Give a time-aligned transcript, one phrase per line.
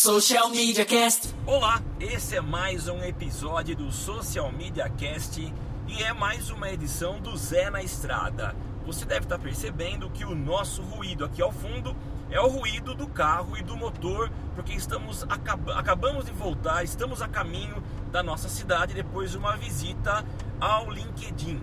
[0.00, 1.34] Social Media Cast.
[1.44, 5.40] Olá, esse é mais um episódio do Social Media Cast
[5.88, 8.54] e é mais uma edição do Zé na Estrada.
[8.86, 11.96] Você deve estar percebendo que o nosso ruído aqui ao fundo
[12.30, 17.20] é o ruído do carro e do motor, porque estamos acab acabamos de voltar, estamos
[17.20, 20.24] a caminho da nossa cidade depois de uma visita
[20.60, 21.60] ao LinkedIn.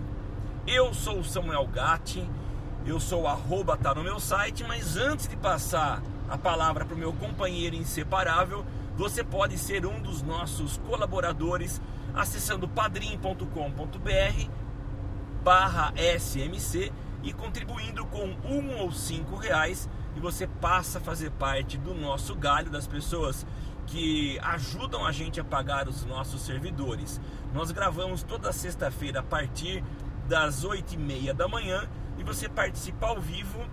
[0.66, 2.22] Eu sou o Samuel Gatti,
[2.84, 6.98] eu sou arroba tá no meu site, mas antes de passar a palavra para o
[6.98, 8.64] meu companheiro inseparável,
[8.96, 11.80] você pode ser um dos nossos colaboradores
[12.14, 14.50] acessando padrim.com.br
[15.42, 21.76] barra SMC e contribuindo com um ou cinco reais e você passa a fazer parte
[21.76, 23.46] do nosso galho das pessoas
[23.86, 27.20] que ajudam a gente a pagar os nossos servidores.
[27.54, 29.84] Nós gravamos toda sexta-feira a partir
[30.26, 31.88] das oito e meia da manhã
[32.18, 33.64] e você participa ao vivo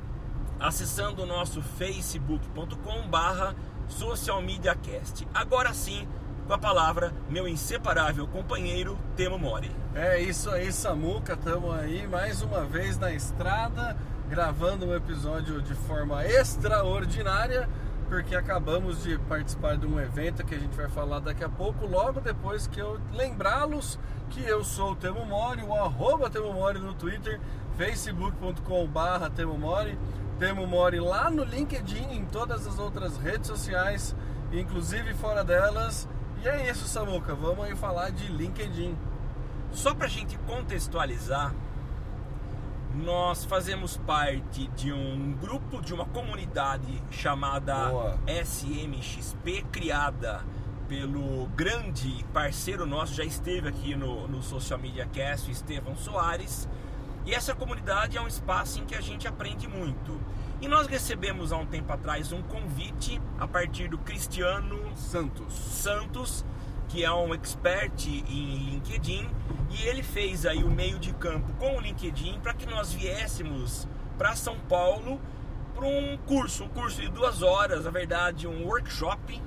[0.63, 3.53] acessando o nosso facebook.com barra
[3.89, 5.27] socialmediacast.
[5.33, 6.07] Agora sim,
[6.47, 9.69] com a palavra, meu inseparável companheiro Temo Mori.
[9.93, 13.97] É isso aí, Samuca, estamos aí mais uma vez na estrada,
[14.29, 17.67] gravando um episódio de forma extraordinária,
[18.07, 21.85] porque acabamos de participar de um evento que a gente vai falar daqui a pouco,
[21.85, 23.99] logo depois que eu lembrá-los
[24.29, 27.39] que eu sou o Temo Mori, o arroba Temo Mori no Twitter,
[27.77, 29.97] facebook.com barra Temo Mori,
[30.39, 34.15] Temo Mori lá no LinkedIn, em todas as outras redes sociais,
[34.51, 36.07] inclusive fora delas.
[36.43, 38.97] E é isso, Samuca, vamos aí falar de LinkedIn.
[39.71, 41.53] Só para a gente contextualizar,
[42.93, 48.19] nós fazemos parte de um grupo, de uma comunidade chamada Boa.
[48.27, 50.43] SMXP, criada
[50.87, 56.67] pelo grande parceiro nosso, já esteve aqui no, no Social Media Cast, Estevão Soares.
[57.25, 60.19] E essa comunidade é um espaço em que a gente aprende muito.
[60.61, 65.53] E nós recebemos há um tempo atrás um convite a partir do Cristiano Santos.
[65.53, 66.45] Santos,
[66.89, 69.29] que é um expert em LinkedIn,
[69.71, 73.87] e ele fez aí o meio de campo com o LinkedIn para que nós viéssemos
[74.17, 75.19] para São Paulo
[75.73, 79.41] para um curso, um curso de duas horas, na verdade, um workshop,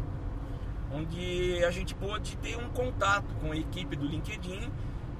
[0.93, 4.71] onde a gente pôde ter um contato com a equipe do LinkedIn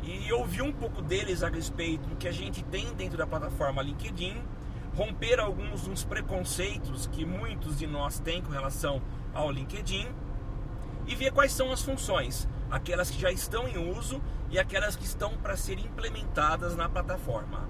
[0.07, 3.83] e ouvir um pouco deles a respeito do que a gente tem dentro da plataforma
[3.83, 4.41] LinkedIn,
[4.97, 9.03] romper alguns dos preconceitos que muitos de nós têm com relação
[9.35, 10.07] ao LinkedIn
[11.07, 15.05] e ver quais são as funções, aquelas que já estão em uso e aquelas que
[15.05, 17.69] estão para ser implementadas na plataforma.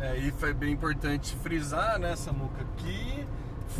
[0.00, 3.26] É, e foi bem importante frisar, né, Samuca, que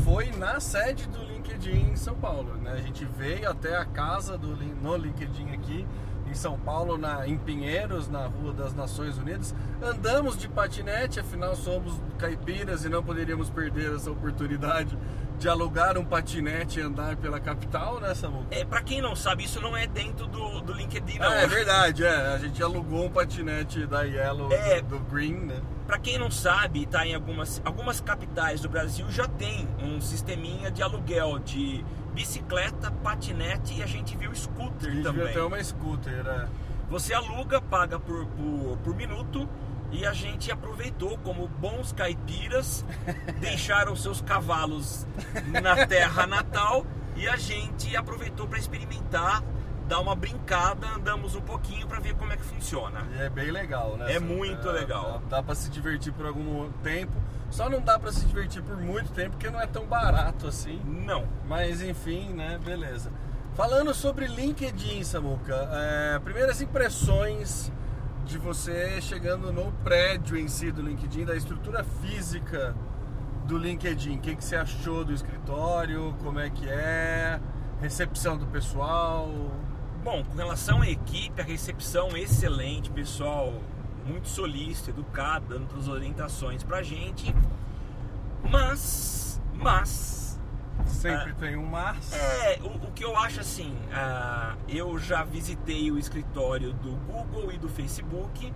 [0.05, 2.55] foi na sede do LinkedIn em São Paulo.
[2.55, 2.73] Né?
[2.73, 5.87] A gente veio até a casa do, no LinkedIn aqui
[6.31, 9.55] em São Paulo, na, em Pinheiros, na Rua das Nações Unidas.
[9.83, 14.97] Andamos de patinete, afinal somos caipiras e não poderíamos perder essa oportunidade
[15.39, 18.47] de alugar um patinete e andar pela capital, né, Samuca?
[18.51, 21.29] É, para quem não sabe, isso não é dentro do, do LinkedIn, não.
[21.29, 22.35] Ah, é verdade, é.
[22.35, 24.81] A gente alugou um patinete da Yellow, É.
[24.83, 25.61] do, do Green, né?
[25.87, 30.71] Para quem não sabe, tá em algumas, algumas capitais do Brasil já tem um sisteminha
[30.73, 31.85] de aluguel de
[32.23, 35.23] bicicleta, patinete e a gente viu scooter A gente também.
[35.23, 36.49] viu até uma scooter, é.
[36.91, 39.49] Você aluga, paga por, por, por minuto
[39.93, 42.85] e a gente aproveitou como bons caipiras,
[43.41, 45.07] deixaram seus cavalos
[45.63, 46.85] na terra natal
[47.15, 49.45] e a gente aproveitou para experimentar,
[49.87, 53.07] dar uma brincada, andamos um pouquinho para ver como é que funciona.
[53.17, 54.11] E é bem legal, né?
[54.11, 54.35] É Samuca?
[54.35, 55.23] muito legal.
[55.29, 57.13] Dá, dá pra se divertir por algum tempo.
[57.51, 60.81] Só não dá pra se divertir por muito tempo porque não é tão barato assim.
[60.85, 62.59] Não, Mas enfim, né?
[62.63, 63.11] Beleza.
[63.55, 67.73] Falando sobre LinkedIn, Samuca, é, primeiras impressões
[68.25, 72.75] de você chegando no prédio em si do LinkedIn, da estrutura física
[73.47, 74.19] do LinkedIn.
[74.19, 76.15] O que, que você achou do escritório?
[76.23, 77.41] Como é que é?
[77.81, 79.29] Recepção do pessoal?
[80.05, 83.53] Bom, com relação à equipe, a recepção excelente, pessoal
[84.09, 87.35] muito solícito, educado, dando todas as orientações pra gente.
[88.51, 90.41] Mas, mas,
[90.87, 92.13] Sempre tem um mas.
[92.13, 97.53] é, o, o que eu acho assim, ah, eu já visitei o escritório do Google
[97.53, 98.53] e do Facebook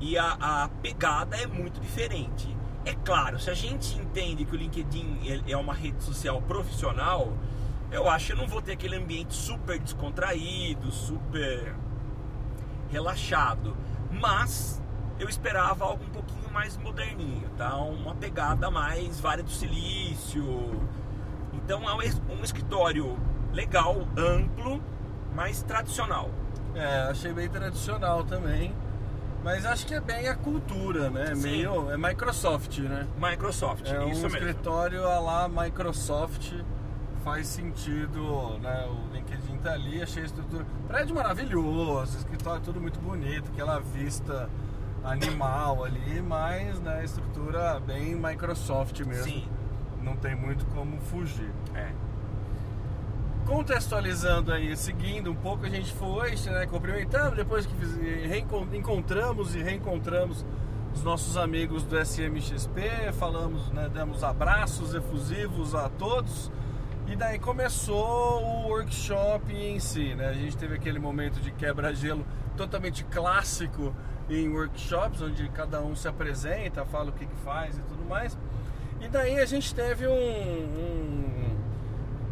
[0.00, 0.32] e a,
[0.64, 2.56] a pegada é muito diferente.
[2.84, 7.34] É claro, se a gente entende que o LinkedIn é- é uma rede social profissional,
[7.92, 11.74] eu acho que eu não vou ter aquele ambiente super descontraído, super
[12.90, 13.76] relaxado.
[14.20, 14.80] Mas
[15.18, 17.74] eu esperava algo um pouquinho mais moderninho, tá?
[17.76, 20.44] Uma pegada mais Vale do Silício.
[21.52, 23.16] Então é um es- um escritório
[23.52, 24.82] legal, amplo,
[25.34, 26.30] mas tradicional.
[26.74, 28.74] É, achei bem tradicional também.
[29.42, 31.34] Mas acho que é bem a cultura, né?
[31.34, 31.40] Sim.
[31.42, 31.90] Meio.
[31.90, 33.06] É Microsoft, né?
[33.16, 34.36] Microsoft, É um isso mesmo.
[34.36, 36.52] escritório a lá Microsoft.
[37.24, 38.86] Faz sentido, né?
[38.88, 40.66] O LinkedIn tá ali, achei a estrutura.
[40.88, 44.48] Prédio maravilhoso, escritório tudo muito bonito, aquela vista
[45.04, 49.24] animal ali, mas né, estrutura bem Microsoft mesmo.
[49.24, 49.48] Sim.
[50.02, 51.50] Não tem muito como fugir.
[51.74, 51.90] É.
[53.46, 57.74] Contextualizando aí, seguindo um pouco, a gente foi, né, cumprimentamos, depois que
[58.28, 60.44] reencon- encontramos e reencontramos
[60.94, 66.50] os nossos amigos do SMXP, falamos, né, demos abraços efusivos a todos.
[67.10, 70.28] E daí começou o workshop em si, né?
[70.28, 72.24] A gente teve aquele momento de quebra-gelo
[72.56, 73.92] totalmente clássico
[74.28, 78.38] em workshops, onde cada um se apresenta, fala o que, que faz e tudo mais.
[79.00, 81.56] E daí a gente teve um, um-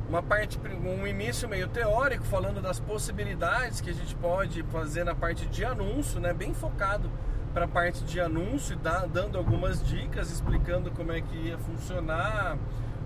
[0.08, 5.14] uma parte, um início meio teórico, falando das possibilidades que a gente pode fazer na
[5.14, 6.32] parte de anúncio, né?
[6.32, 7.10] Bem focado
[7.52, 12.56] para a parte de anúncio, e dando algumas dicas, explicando como é que ia funcionar,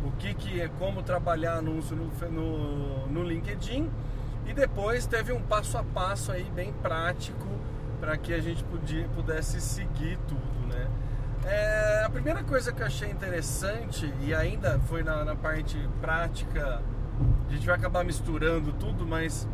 [0.04, 3.90] o que, que é, como trabalhar anúncio no, no, no LinkedIn.
[4.46, 7.46] E depois teve um passo a passo aí bem prático
[8.00, 10.88] para que a gente podia, pudesse seguir tudo, né?
[11.44, 16.82] É, a primeira coisa que eu achei interessante, e ainda foi na, na parte prática,
[17.48, 19.48] a gente vai acabar misturando tudo, mas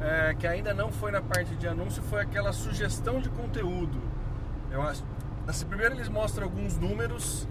[0.00, 4.00] é, que ainda não foi na parte de anúncio, foi aquela sugestão de conteúdo.
[4.70, 5.04] Eu acho.
[5.46, 7.46] Assim, primeiro eles mostram alguns números,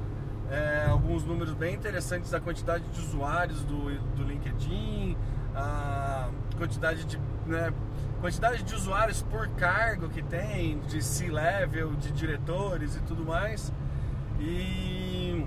[0.49, 5.15] é, alguns números bem interessantes da quantidade de usuários do, do LinkedIn,
[5.55, 7.71] a quantidade de, né,
[8.19, 13.71] quantidade de usuários por cargo que tem, de C-level, de diretores e tudo mais.
[14.39, 15.45] E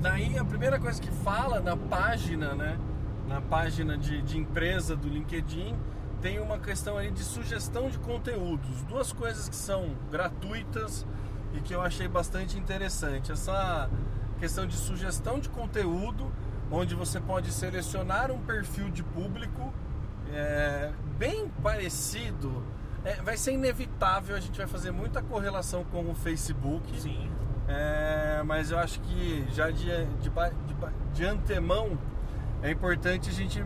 [0.00, 2.78] daí a primeira coisa que fala na página, né,
[3.26, 5.74] na página de, de empresa do LinkedIn,
[6.20, 8.82] tem uma questão aí de sugestão de conteúdos.
[8.82, 11.06] Duas coisas que são gratuitas
[11.54, 13.32] e que eu achei bastante interessante.
[13.32, 13.88] Essa
[14.38, 16.30] questão de sugestão de conteúdo,
[16.70, 19.72] onde você pode selecionar um perfil de público
[20.32, 22.62] é, bem parecido.
[23.04, 27.00] É, vai ser inevitável, a gente vai fazer muita correlação com o Facebook.
[27.00, 27.30] Sim.
[27.66, 30.34] É, mas eu acho que já de, de, de,
[31.12, 31.98] de antemão
[32.62, 33.64] é importante a gente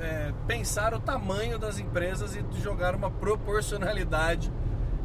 [0.00, 4.52] é, pensar o tamanho das empresas e jogar uma proporcionalidade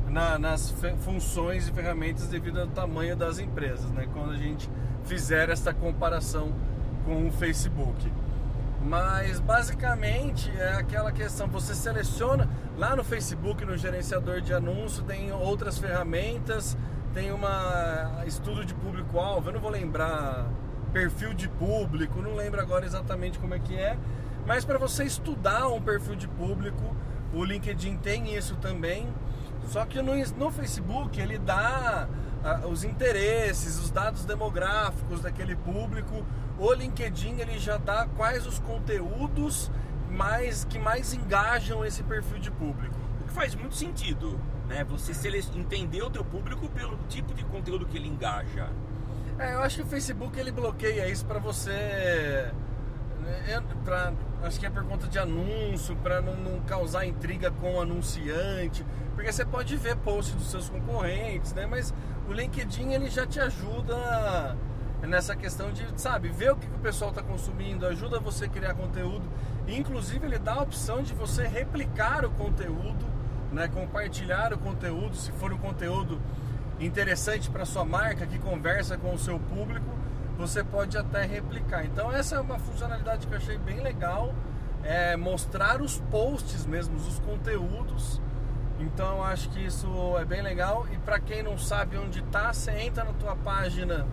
[0.09, 4.07] na- nas funções e ferramentas devido ao tamanho das empresas, né?
[4.13, 4.69] Quando a gente
[5.05, 6.51] fizer essa comparação
[7.05, 8.11] com o Facebook.
[8.81, 15.31] Mas basicamente é aquela questão, você seleciona lá no Facebook, no gerenciador de anúncio, tem
[15.31, 16.77] outras ferramentas,
[17.13, 20.45] tem uma estudo de público-alvo, eu não vou lembrar
[20.93, 23.97] perfil de público, não lembro agora exatamente como é que é,
[24.45, 26.95] mas para você estudar um perfil de público,
[27.33, 29.07] o LinkedIn tem isso também.
[29.67, 32.07] Só que no, no Facebook ele dá
[32.43, 36.25] ah, os interesses, os dados demográficos daquele público.
[36.57, 39.69] O LinkedIn ele já dá quais os conteúdos
[40.09, 42.95] mais que mais engajam esse perfil de público.
[43.21, 44.83] O que faz muito sentido, né?
[44.85, 45.13] Você
[45.55, 48.69] entender o teu público pelo tipo de conteúdo que ele engaja.
[49.37, 52.51] É, eu acho que o Facebook ele bloqueia isso para você,
[53.21, 54.11] né, pra,
[54.43, 58.85] acho que é por conta de anúncio, para não, não causar intriga com o anunciante,
[59.15, 61.65] porque você pode ver posts dos seus concorrentes, né?
[61.65, 61.93] Mas
[62.27, 64.55] o LinkedIn ele já te ajuda
[65.01, 68.49] nessa questão de, sabe, ver o que, que o pessoal está consumindo, ajuda você a
[68.49, 69.27] criar conteúdo.
[69.67, 73.05] Inclusive ele dá a opção de você replicar o conteúdo,
[73.51, 73.67] né?
[73.67, 76.19] Compartilhar o conteúdo, se for um conteúdo
[76.79, 79.96] interessante para sua marca, que conversa com o seu público,
[80.37, 81.85] você pode até replicar.
[81.85, 84.33] Então essa é uma funcionalidade que eu achei bem legal,
[84.83, 88.21] é mostrar os posts mesmo, os conteúdos.
[88.79, 89.87] Então eu acho que isso
[90.19, 94.05] é bem legal e para quem não sabe onde tá, você entra na tua página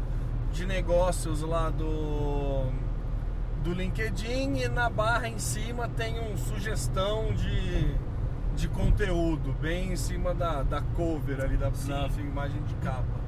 [0.50, 2.73] de negócios lá do
[3.64, 7.97] do LinkedIn e na barra em cima tem um sugestão de,
[8.54, 13.24] de conteúdo, bem em cima da, da cover ali, da, da imagem de capa.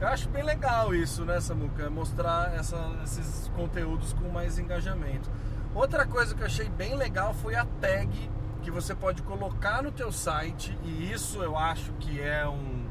[0.00, 1.88] Eu acho bem legal isso, né, Samuca?
[1.88, 5.30] Mostrar essa- esses conteúdos com mais engajamento.
[5.74, 8.30] Outra coisa que eu achei bem legal foi a tag
[8.62, 12.82] que você pode colocar no teu site e isso eu acho que é um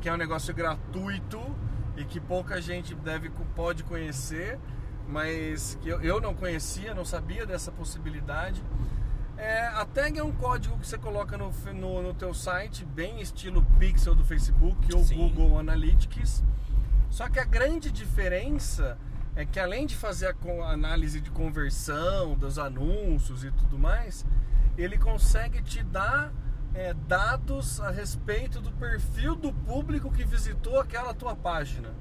[0.00, 1.40] que é um negócio gratuito
[1.96, 4.56] e que pouca gente deve pode conhecer,
[5.08, 8.62] mas que eu, eu não conhecia, não sabia dessa possibilidade.
[9.38, 13.20] É, a tag é um código que você coloca no, no, no teu site, bem
[13.20, 15.16] estilo Pixel do Facebook ou Sim.
[15.16, 16.42] Google Analytics.
[17.08, 18.98] Só que a grande diferença
[19.36, 24.26] é que além de fazer a análise de conversão dos anúncios e tudo mais,
[24.76, 26.32] ele consegue te dar
[26.74, 31.94] é, dados a respeito do perfil do público que visitou aquela tua página.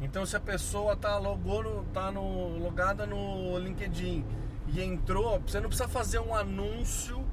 [0.00, 4.24] Então se a pessoa tá, no, tá no, logada no LinkedIn
[4.72, 7.24] e entrou, você não precisa fazer um anúncio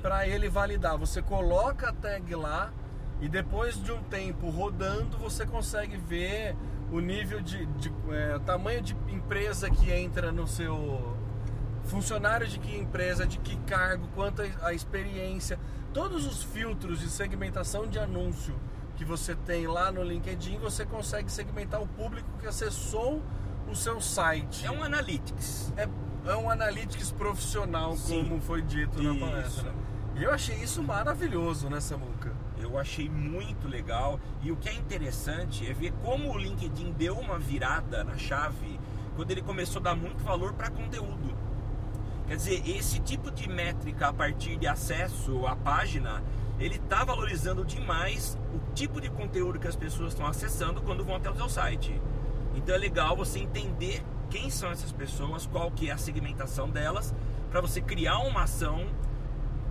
[0.00, 0.96] para ele validar.
[0.98, 2.72] Você coloca a tag lá
[3.20, 6.56] e depois de um tempo rodando você consegue ver
[6.90, 11.16] o nível de, de é, tamanho de empresa que entra no seu
[11.84, 15.58] funcionário de que empresa, de que cargo, quanto a, a experiência,
[15.92, 18.54] todos os filtros de segmentação de anúncio
[18.96, 23.22] que você tem lá no LinkedIn, você consegue segmentar o público que acessou
[23.70, 24.66] o seu site.
[24.66, 25.72] É um analytics.
[25.76, 25.88] É,
[26.26, 28.24] é um analytics profissional, Sim.
[28.24, 29.20] como foi dito na Isso.
[29.20, 29.74] palestra.
[30.16, 32.32] E eu achei isso maravilhoso, né, Samuca?
[32.58, 37.16] Eu achei muito legal e o que é interessante é ver como o LinkedIn deu
[37.16, 38.78] uma virada na chave
[39.16, 41.34] quando ele começou a dar muito valor para conteúdo.
[42.26, 46.22] Quer dizer, esse tipo de métrica a partir de acesso à página,
[46.58, 51.16] ele está valorizando demais o tipo de conteúdo que as pessoas estão acessando quando vão
[51.16, 52.00] até o seu site.
[52.54, 57.14] Então é legal você entender quem são essas pessoas, qual que é a segmentação delas,
[57.50, 58.86] para você criar uma ação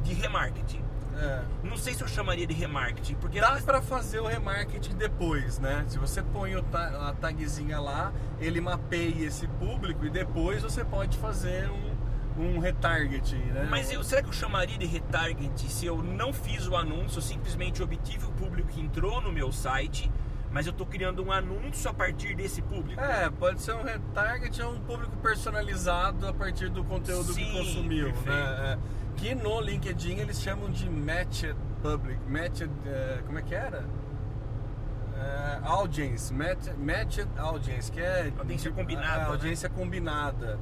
[0.03, 0.83] de remarketing.
[1.17, 1.41] É.
[1.63, 5.83] Não sei se eu chamaria de remarketing, porque Dá pra fazer o remarketing depois, né?
[5.87, 10.85] Se você põe o ta- a tagzinha lá, ele mapeia esse público e depois você
[10.85, 11.89] pode fazer um,
[12.41, 13.67] um retargeting, né?
[13.69, 17.21] Mas eu, será que eu chamaria de retarget se eu não fiz o anúncio, eu
[17.21, 20.09] simplesmente obtive o público que entrou no meu site,
[20.51, 22.99] mas eu estou criando um anúncio a partir desse público?
[23.01, 27.51] É, pode ser um retarget ou um público personalizado a partir do conteúdo que Sim,
[27.53, 28.29] consumiu, perfeito.
[28.29, 28.73] né?
[28.73, 28.77] É,
[29.17, 33.83] que no LinkedIn eles chamam de matched public, matched, é, como é que era?
[35.17, 39.25] É, audience, matched, matched audience, que é Audiência de- combinada, né?
[39.25, 40.57] audiência combinada.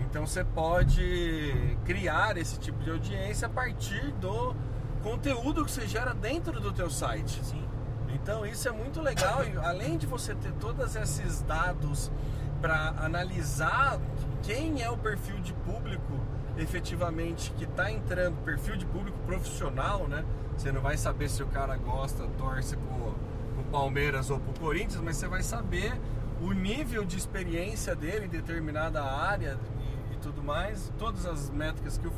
[0.00, 4.54] Então você pode criar esse tipo de audiência a partir do
[5.02, 7.44] conteúdo que você gera dentro do teu site.
[7.44, 7.67] Sim.
[8.14, 12.10] Então isso é muito legal e além de você ter todos esses dados
[12.60, 13.98] para analisar
[14.42, 16.18] quem é o perfil de público
[16.56, 20.24] efetivamente que está entrando, perfil de público profissional, né?
[20.56, 23.14] Você não vai saber se o cara gosta, torce pro,
[23.54, 25.92] pro Palmeiras ou pro Corinthians, mas você vai saber
[26.40, 29.56] o nível de experiência dele em determinada área
[30.10, 32.12] e, e tudo mais, todas as métricas que, o-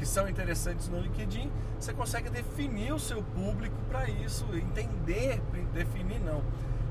[0.00, 5.42] que são interessantes no LinkedIn, você consegue definir o seu público para isso, entender,
[5.74, 6.42] definir não,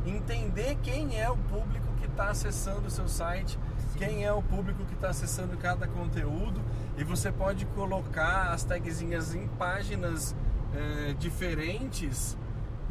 [0.06, 3.58] entender quem é o público que está acessando o seu site,
[3.98, 6.62] quem é o público que está acessando cada conteúdo
[7.00, 10.36] e você pode colocar as tagzinhas em páginas
[10.76, 12.38] eh, diferentes.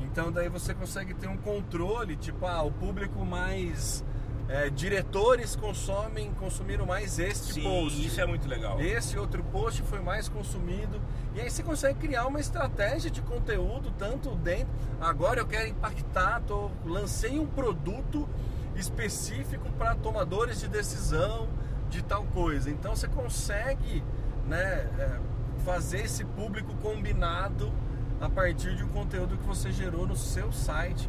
[0.00, 4.04] Então daí você consegue ter um controle, tipo, ah, o público mais
[4.48, 8.06] eh, diretores consomem, consumiram mais este Sim, post.
[8.06, 8.80] isso é muito legal.
[8.80, 11.00] Esse outro post foi mais consumido.
[11.34, 14.68] E aí você consegue criar uma estratégia de conteúdo, tanto dentro.
[15.00, 18.28] Agora eu quero impactar, tô, lancei um produto
[18.74, 21.48] específico para tomadores de decisão
[21.90, 22.70] de tal coisa.
[22.70, 24.02] Então você consegue
[24.46, 25.18] né, é,
[25.64, 27.70] fazer esse público combinado
[28.20, 31.08] a partir de um conteúdo que você gerou no seu site.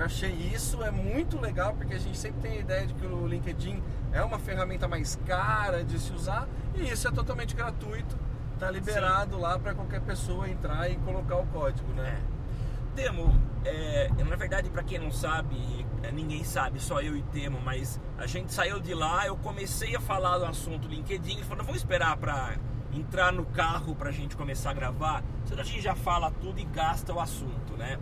[0.00, 3.04] Eu achei isso é muito legal porque a gente sempre tem a ideia de que
[3.04, 3.82] o LinkedIn
[4.14, 8.18] é uma ferramenta mais cara de se usar e isso é totalmente gratuito,
[8.58, 12.18] tá liberado lá para qualquer pessoa entrar e colocar o código, né?
[12.18, 12.96] É.
[12.96, 17.60] Temo, é, na verdade, para quem não sabe, é, ninguém sabe, só eu e Temo,
[17.60, 21.62] mas a gente saiu de lá, eu comecei a falar do assunto LinkedIn, ele falou,
[21.62, 22.56] vamos esperar para
[22.90, 26.64] entrar no carro pra gente começar a gravar, senão a gente já fala tudo e
[26.64, 27.98] gasta o assunto, né?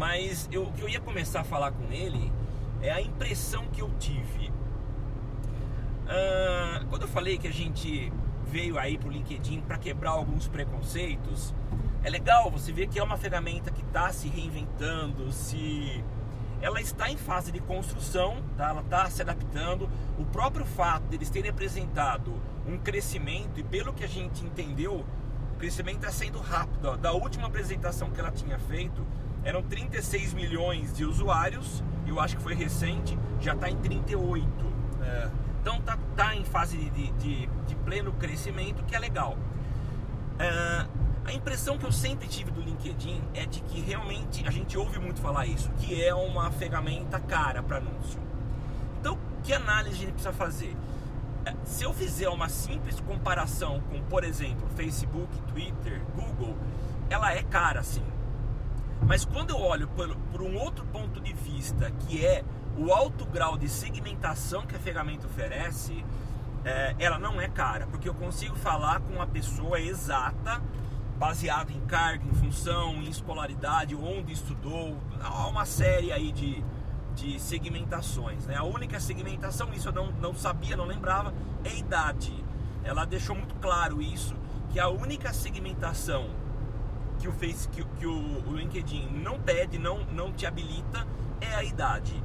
[0.00, 2.32] Mas eu, o que eu ia começar a falar com ele
[2.80, 4.50] é a impressão que eu tive.
[6.08, 8.10] Ah, quando eu falei que a gente
[8.46, 11.54] veio aí pro LinkedIn para quebrar alguns preconceitos,
[12.02, 16.02] é legal você ver que é uma ferramenta que está se reinventando, se
[16.62, 18.70] ela está em fase de construção, tá?
[18.70, 19.86] ela está se adaptando.
[20.18, 22.32] O próprio fato deles terem apresentado
[22.66, 25.04] um crescimento e pelo que a gente entendeu,
[25.52, 26.86] o crescimento está sendo rápido.
[26.86, 26.96] ó.
[26.96, 29.06] Da última apresentação que ela tinha feito,
[29.44, 34.46] eram 36 milhões de usuários, eu acho que foi recente, já está em 38.
[35.02, 35.30] É.
[35.60, 39.36] Então tá, tá em fase de, de, de pleno crescimento, que é legal.
[40.38, 40.86] Ah,
[41.24, 44.98] a impressão que eu sempre tive do LinkedIn é de que realmente a gente ouve
[44.98, 48.18] muito falar isso, que é uma ferramenta cara para anúncio.
[48.98, 50.74] Então, que análise a gente precisa fazer?
[51.44, 56.56] Eh, Se eu fizer uma simples comparação com, por exemplo, Facebook, Twitter, Google,
[57.08, 58.04] ela é cara sim.
[59.06, 62.44] Mas quando eu olho por, por um outro ponto de vista, que é
[62.78, 66.04] o alto grau de segmentação que a ferramenta oferece,
[66.64, 70.60] é, ela não é cara, porque eu consigo falar com uma pessoa exata,
[71.18, 76.64] baseado em carga, em função, em escolaridade, onde estudou, há uma série aí de,
[77.14, 78.46] de segmentações.
[78.46, 78.56] Né?
[78.56, 82.32] A única segmentação, isso eu não, não sabia, não lembrava, é idade.
[82.82, 84.34] Ela deixou muito claro isso,
[84.70, 86.30] que a única segmentação
[87.20, 91.06] que o, Face, que, que o, o LinkedIn não pede, não, não te habilita,
[91.40, 92.20] é a idade.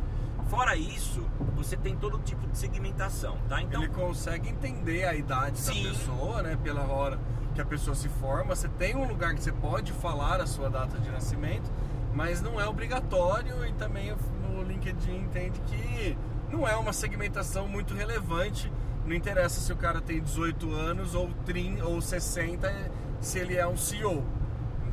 [0.48, 1.26] Fora isso,
[1.56, 3.62] você tem todo tipo de segmentação, tá?
[3.62, 5.84] Então ele consegue entender a idade sim.
[5.84, 6.58] da pessoa, né?
[6.64, 7.20] Pela hora
[7.54, 8.56] que a pessoa se forma.
[8.56, 11.70] Você tem um lugar que você pode falar a sua data de nascimento,
[12.14, 14.16] mas não é obrigatório e também
[14.50, 16.18] no LinkedIn entende que
[16.50, 18.72] não é uma segmentação muito relevante.
[19.06, 23.68] Não interessa se o cara tem 18 anos ou 30 ou 60, se ele é
[23.68, 24.24] um CEO.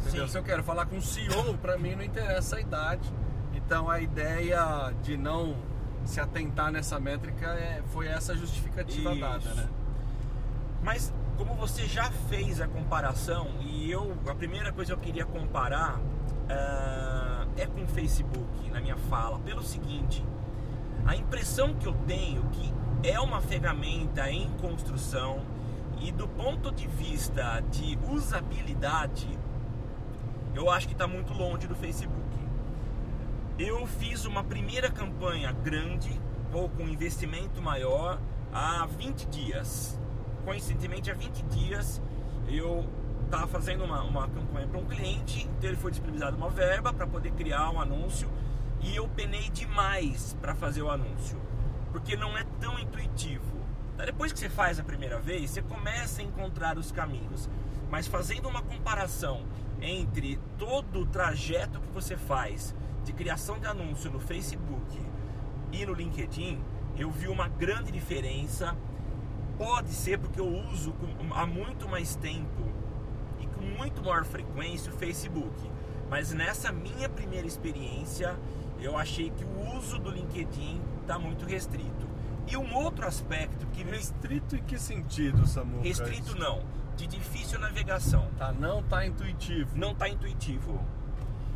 [0.06, 0.28] Entendeu?
[0.28, 3.12] Se eu quero falar com um CEO, para mim não interessa a idade
[3.64, 5.56] então a ideia de não
[6.04, 9.20] se atentar nessa métrica é, foi essa justificativa Isso.
[9.20, 9.68] dada, né?
[10.82, 15.24] Mas como você já fez a comparação e eu a primeira coisa que eu queria
[15.24, 20.24] comparar uh, é com o Facebook na minha fala pelo seguinte
[21.06, 25.40] a impressão que eu tenho que é uma ferramenta em construção
[26.00, 29.38] e do ponto de vista de usabilidade
[30.54, 32.32] eu acho que está muito longe do Facebook
[33.58, 36.10] eu fiz uma primeira campanha grande
[36.52, 38.18] ou com investimento maior
[38.52, 39.98] há 20 dias.
[40.44, 42.00] Coincidentemente, há 20 dias
[42.48, 42.84] eu
[43.24, 47.06] estava fazendo uma, uma campanha para um cliente, então ele foi disponibilizado uma verba para
[47.06, 48.28] poder criar um anúncio
[48.80, 51.40] e eu penei demais para fazer o anúncio,
[51.92, 53.62] porque não é tão intuitivo.
[53.96, 57.48] Tá, depois que você faz a primeira vez, você começa a encontrar os caminhos,
[57.90, 59.42] mas fazendo uma comparação
[59.82, 62.74] entre todo o trajeto que você faz
[63.04, 65.00] de criação de anúncio no Facebook
[65.72, 66.58] e no LinkedIn,
[66.96, 68.76] eu vi uma grande diferença.
[69.58, 70.94] Pode ser porque eu uso
[71.34, 72.62] há muito mais tempo
[73.40, 75.70] e com muito maior frequência o Facebook.
[76.08, 78.36] Mas nessa minha primeira experiência,
[78.80, 82.12] eu achei que o uso do LinkedIn está muito restrito.
[82.46, 83.82] E um outro aspecto que.
[83.82, 85.80] Restrito em que sentido, Samu?
[85.80, 86.62] Restrito não.
[87.02, 88.30] De difícil navegação.
[88.38, 89.76] Tá, não tá intuitivo.
[89.76, 90.80] Não tá intuitivo.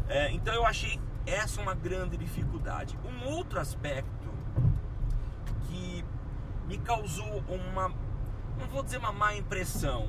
[0.09, 2.99] É, então eu achei essa uma grande dificuldade.
[3.05, 4.29] Um outro aspecto
[5.69, 6.05] que
[6.67, 7.91] me causou uma,
[8.59, 10.09] não vou dizer uma má impressão,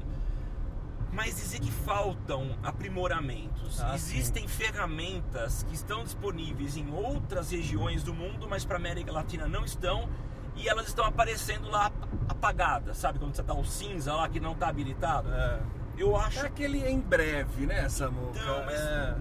[1.13, 3.79] mas dizer que faltam aprimoramentos.
[3.79, 4.47] Ah, Existem sim.
[4.47, 9.63] ferramentas que estão disponíveis em outras regiões do mundo, mas para a América Latina não
[9.63, 10.09] estão.
[10.57, 11.91] E elas estão aparecendo lá
[12.27, 13.19] apagadas, sabe?
[13.19, 15.29] Quando você dá o cinza lá que não está habilitado.
[15.31, 15.59] É.
[15.97, 16.39] Eu acho.
[16.39, 18.39] É aquele em breve, né, Samuca?
[18.39, 18.79] Então, mas...
[18.79, 19.15] é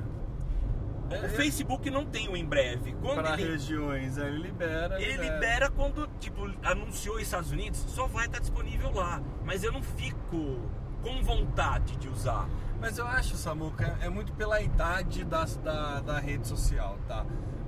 [1.11, 2.95] é, o Facebook não tem o em breve.
[2.95, 5.01] Para ele, regiões, ele libera.
[5.01, 5.35] Ele libera.
[5.35, 9.23] libera quando, tipo, anunciou Estados Unidos, só vai estar disponível lá.
[9.45, 10.61] Mas eu não fico
[11.03, 12.49] com vontade de usar.
[12.81, 17.25] Mas eu acho, Samuca, é muito pela idade das, da, da rede social, tá?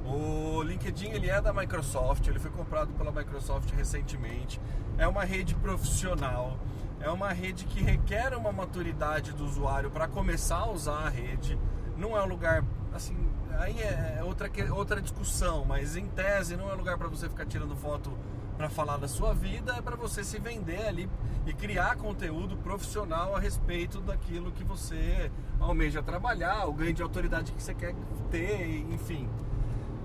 [0.09, 4.59] O LinkedIn ele é da Microsoft, ele foi comprado pela Microsoft recentemente.
[4.97, 6.59] É uma rede profissional,
[6.99, 11.59] é uma rede que requer uma maturidade do usuário para começar a usar a rede.
[11.97, 13.16] Não é um lugar assim,
[13.59, 17.44] aí é, é outra, outra discussão, mas em tese não é lugar para você ficar
[17.44, 18.11] tirando foto
[18.57, 21.09] para falar da sua vida, é para você se vender ali
[21.47, 27.53] e criar conteúdo profissional a respeito daquilo que você almeja trabalhar, o ganho de autoridade
[27.53, 27.94] que você quer
[28.31, 29.29] ter, enfim.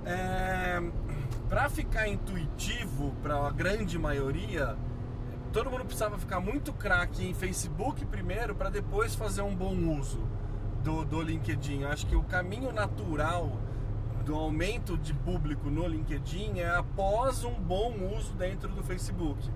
[0.05, 0.81] É,
[1.47, 4.75] para ficar intuitivo para a grande maioria,
[5.51, 10.19] todo mundo precisava ficar muito craque em Facebook primeiro para depois fazer um bom uso
[10.83, 11.81] do, do LinkedIn.
[11.81, 13.57] Eu acho que o caminho natural
[14.25, 19.49] do aumento de público no LinkedIn é após um bom uso dentro do Facebook.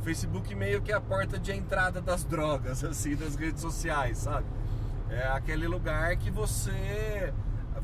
[0.00, 4.18] O Facebook meio que é a porta de entrada das drogas, assim, das redes sociais,
[4.18, 4.46] sabe?
[5.10, 7.32] É aquele lugar que você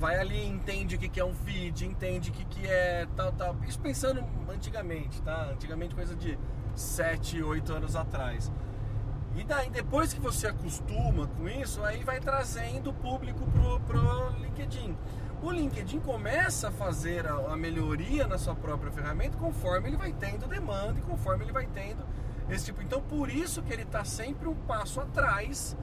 [0.01, 3.55] vai ali, entende o que é um feed, entende o que é tal, tal.
[3.69, 5.51] Isso pensando antigamente, tá?
[5.53, 6.39] Antigamente, coisa de
[6.75, 8.51] 7, 8 anos atrás.
[9.37, 14.31] E daí, depois que você acostuma com isso, aí vai trazendo o público pro, pro
[14.41, 14.97] LinkedIn.
[15.43, 20.15] O LinkedIn começa a fazer a, a melhoria na sua própria ferramenta conforme ele vai
[20.15, 22.03] tendo demanda e conforme ele vai tendo
[22.49, 22.83] esse tipo.
[22.83, 25.77] Então, por isso que ele está sempre um passo atrás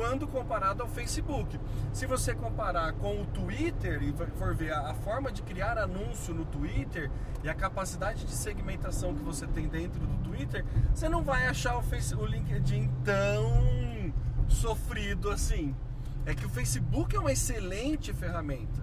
[0.00, 1.60] quando comparado ao Facebook.
[1.92, 6.46] Se você comparar com o Twitter e for ver a, forma de criar anúncio no
[6.46, 7.10] Twitter
[7.44, 11.76] e a capacidade de segmentação que você tem dentro do Twitter, você não vai achar
[11.76, 14.10] o, face, o LinkedIn tão
[14.48, 15.76] sofrido assim.
[16.24, 18.82] É que o Facebook é uma excelente ferramenta.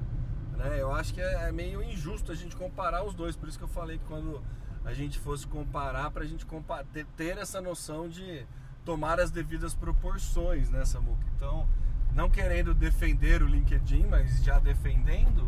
[0.55, 0.79] Né?
[0.79, 3.63] Eu acho que é, é meio injusto a gente comparar os dois, por isso que
[3.63, 4.39] eu falei que quando
[4.85, 6.45] a gente fosse comparar, para a gente
[6.93, 8.45] ter, ter essa noção de
[8.87, 11.25] tomar as devidas proporções, né, Samuca?
[11.35, 11.67] Então,
[12.15, 15.47] não querendo defender o LinkedIn, mas já defendendo,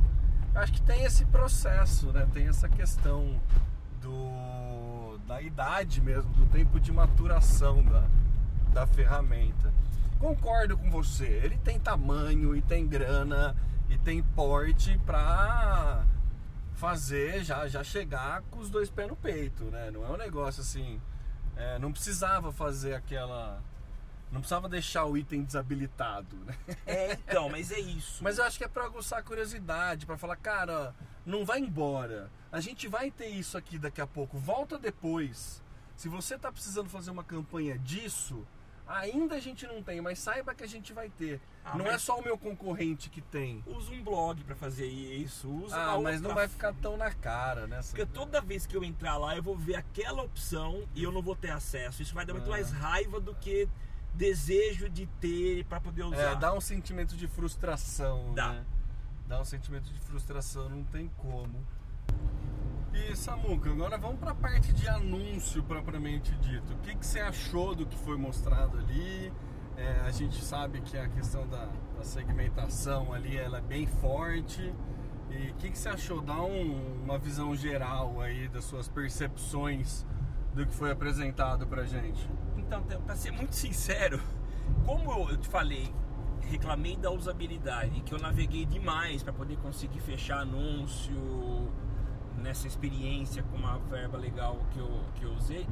[0.55, 2.27] Acho que tem esse processo, né?
[2.33, 3.39] Tem essa questão
[4.01, 8.03] do da idade mesmo, do tempo de maturação da,
[8.73, 9.71] da ferramenta.
[10.17, 13.55] Concordo com você, ele tem tamanho e tem grana
[13.87, 16.03] e tem porte pra
[16.73, 19.91] fazer, já, já chegar com os dois pés no peito, né?
[19.91, 20.99] Não é um negócio assim.
[21.59, 23.61] É, não precisava fazer aquela.
[24.31, 26.55] Não precisava deixar o item desabilitado, né?
[26.85, 28.23] É, então, mas é isso.
[28.23, 30.95] Mas eu acho que é pra aguçar a curiosidade, pra falar, cara,
[31.25, 32.31] não vai embora.
[32.51, 35.61] A gente vai ter isso aqui daqui a pouco, volta depois.
[35.97, 38.47] Se você tá precisando fazer uma campanha disso,
[38.89, 41.39] ainda a gente não tem, mas saiba que a gente vai ter.
[41.63, 43.63] Ah, não mas- é só o meu concorrente que tem.
[43.67, 47.11] Usa um blog pra fazer isso, usa Ah, mas não outra vai ficar tão na
[47.11, 47.79] cara, né?
[47.87, 51.21] Porque toda vez que eu entrar lá, eu vou ver aquela opção e eu não
[51.21, 52.01] vou ter acesso.
[52.01, 52.51] Isso vai dar muito Ah.
[52.51, 53.69] mais raiva do que
[54.15, 56.31] desejo de ter pra poder usar.
[56.31, 58.53] É, dá um sentimento de frustração, Dá.
[58.53, 58.65] né?
[59.27, 61.63] Dá um sentimento de frustração, não tem como.
[62.93, 66.73] E Samuca, agora vamos para a parte de anúncio propriamente dito.
[66.73, 69.31] O que, que você achou do que foi mostrado ali?
[69.77, 74.73] É, a gente sabe que a questão da, da segmentação ali ela é bem forte.
[75.29, 76.21] E o que, que você achou?
[76.21, 80.05] Dá um- uma visão geral aí das suas percepções
[80.53, 82.27] do que foi apresentado pra gente.
[82.57, 84.19] Então, pra ser muito sincero,
[84.85, 85.93] como eu te falei,
[86.41, 91.13] reclamei da usabilidade, que eu naveguei demais para poder conseguir fechar anúncio
[92.37, 95.67] nessa experiência com uma verba legal que eu, que eu usei,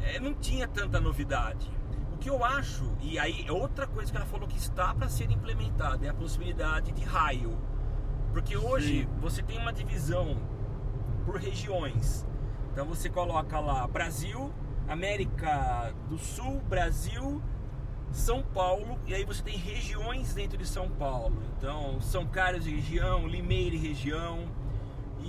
[0.00, 1.70] é, não tinha tanta novidade.
[2.14, 5.08] O que eu acho, e aí é outra coisa que ela falou que está para
[5.08, 7.58] ser implementada, é a possibilidade de raio.
[8.32, 9.08] Porque hoje Sim.
[9.20, 10.36] você tem uma divisão
[11.24, 12.26] por regiões.
[12.72, 14.52] Então você coloca lá Brasil,
[14.88, 17.42] América do Sul, Brasil,
[18.12, 21.42] São Paulo, e aí você tem regiões dentro de São Paulo.
[21.56, 24.48] Então, São Carlos e região, Limeira e região.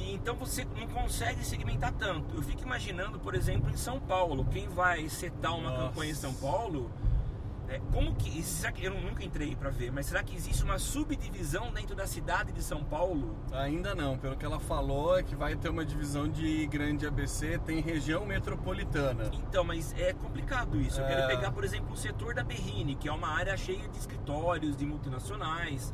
[0.02, 2.36] E então você não consegue segmentar tanto.
[2.36, 5.84] Eu fico imaginando, por exemplo, em São Paulo, quem vai setar uma Nossa.
[5.90, 6.90] campanha em São Paulo,
[7.70, 10.78] é, como que, será que eu nunca entrei para ver, mas será que existe uma
[10.80, 13.38] subdivisão dentro da cidade de São Paulo?
[13.54, 17.60] Ainda não, pelo que ela falou é que vai ter uma divisão de grande ABC,
[17.60, 19.30] tem região metropolitana.
[19.34, 21.00] Então, mas é complicado isso.
[21.00, 21.08] Eu É.
[21.16, 24.76] quero pegar, por exemplo, o setor da Berrine, que é uma área cheia de escritórios,
[24.76, 25.94] de multinacionais.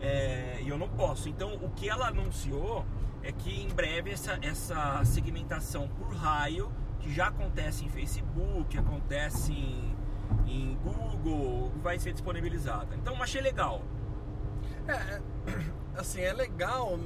[0.00, 1.28] É, e eu não posso.
[1.28, 2.84] Então, o que ela anunciou
[3.22, 9.52] é que em breve essa, essa segmentação por raio, que já acontece em Facebook, acontece
[9.52, 9.96] em,
[10.46, 12.94] em Google, vai ser disponibilizada.
[12.96, 13.82] Então, achei legal.
[14.86, 15.20] É,
[15.98, 16.98] assim, é legal.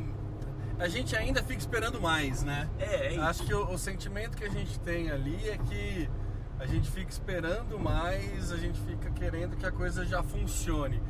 [0.79, 2.69] A gente ainda fica esperando mais, né?
[2.79, 3.19] É, é.
[3.19, 6.11] Acho que o, o sentimento que a gente tem ali é que
[6.59, 11.03] a gente fica esperando mais, a gente fica querendo que a coisa já funcione.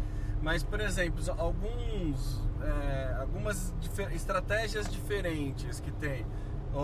[0.43, 6.27] Mas, por exemplo, alguns, é, algumas difer- estratégias diferentes que tem.
[6.75, 6.79] O,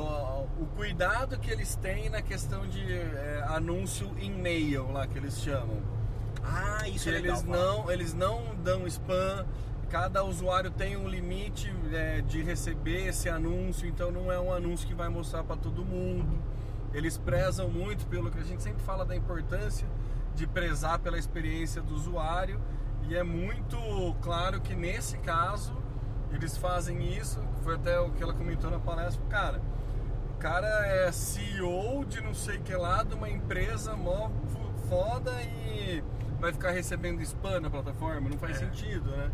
[0.63, 5.39] o cuidado que eles têm na questão de é, anúncio em mail lá que eles
[5.41, 5.83] chamam.
[6.45, 7.37] Ah, isso Que é legal.
[7.39, 9.45] eles não, eles não dão spam.
[9.91, 14.87] Cada usuário tem um limite é, de receber esse anúncio, então não é um anúncio
[14.87, 16.39] que vai mostrar para todo mundo.
[16.93, 19.89] Eles prezam muito pelo que a gente sempre fala da importância
[20.35, 22.61] de prezar pela experiência do usuário
[23.09, 23.77] e é muito
[24.23, 25.77] claro que nesse caso
[26.33, 27.43] eles fazem isso.
[27.63, 29.61] Foi até o que ela comentou na palestra, cara.
[30.35, 35.33] O cara é CEO de não sei que lá, de uma empresa mó fo- foda
[35.43, 36.03] e
[36.39, 38.67] vai ficar recebendo spam na plataforma, não faz É.
[38.67, 39.31] sentido, né?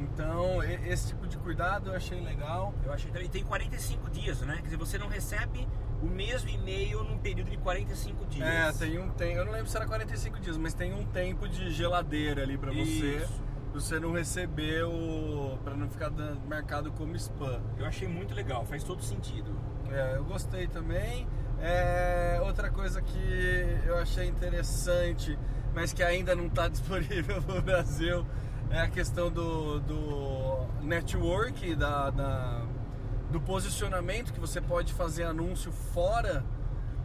[0.00, 2.72] Então, e- esse tipo de cuidado eu achei legal.
[2.84, 3.28] Eu achei também.
[3.28, 4.56] Tem 45 dias, né?
[4.56, 5.68] Quer dizer, você não recebe
[6.02, 8.46] o mesmo e-mail num período de 45 dias.
[8.48, 11.48] É, tem um tem, eu não lembro se era 45 dias, mas tem um tempo
[11.48, 13.26] de geladeira ali pra você,
[13.70, 16.10] pra você não receber o para não ficar
[16.48, 17.60] marcado como spam.
[17.78, 19.54] Eu achei muito legal, faz todo sentido.
[19.90, 21.26] É, eu gostei também.
[21.60, 25.38] É, outra coisa que eu achei interessante,
[25.72, 28.26] mas que ainda não está disponível no Brasil,
[28.70, 32.61] é a questão do, do network, da, da-
[33.32, 36.44] do posicionamento, que você pode fazer anúncio fora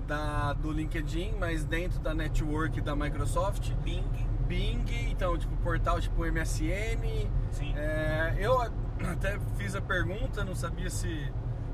[0.05, 3.73] da, do LinkedIn, mas dentro da network da Microsoft.
[3.83, 4.03] Bing,
[4.47, 7.29] Bing, então, tipo, portal tipo MSN.
[7.51, 7.73] sim.
[7.75, 11.31] É, eu até fiz a pergunta, não sabia se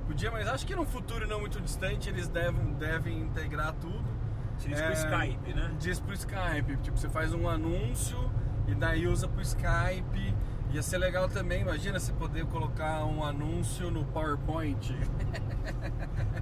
[0.07, 4.13] podia, mas acho que no futuro não muito distante eles devem, devem integrar tudo.
[4.59, 5.71] Diz é, pro Skype, né?
[5.79, 8.17] Diz pro Skype, tipo, você faz um anúncio
[8.67, 10.35] e daí usa pro Skype.
[10.73, 14.97] Ia ser legal também, imagina você poder colocar um anúncio no PowerPoint.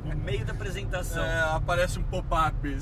[0.04, 1.24] No meio da apresentação.
[1.24, 2.76] É, aparece um pop-up.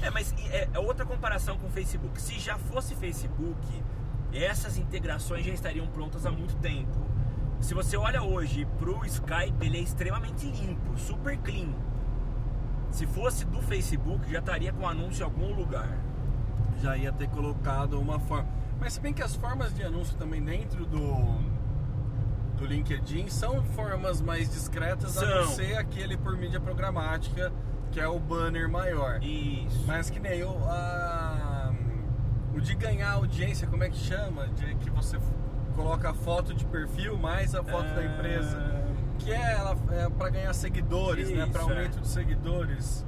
[0.00, 2.20] É, mas é, é outra comparação com o Facebook.
[2.22, 3.82] Se já fosse Facebook,
[4.32, 6.94] essas integrações já estariam prontas há muito tempo.
[7.60, 11.74] Se você olha hoje pro Skype, ele é extremamente limpo, super clean.
[12.92, 15.98] Se fosse do Facebook, já estaria com anúncio em algum lugar.
[16.80, 18.48] Já ia ter colocado uma forma.
[18.80, 21.56] Mas se bem que as formas de anúncio também dentro do
[22.56, 25.56] do LinkedIn são formas mais discretas a não São.
[25.56, 27.52] ser aquele por mídia programática,
[27.92, 29.22] que é o banner maior.
[29.22, 29.84] Isso.
[29.86, 31.70] Mas que nem o, a-
[32.54, 34.48] o de ganhar audiência, como é que chama?
[34.48, 35.18] De que você
[35.74, 38.58] coloca a foto de perfil mais a foto da empresa.
[39.18, 41.44] Que é, ela, é para ganhar seguidores, né?
[41.52, 42.00] Para Isso, aumento é.
[42.00, 43.06] de seguidores.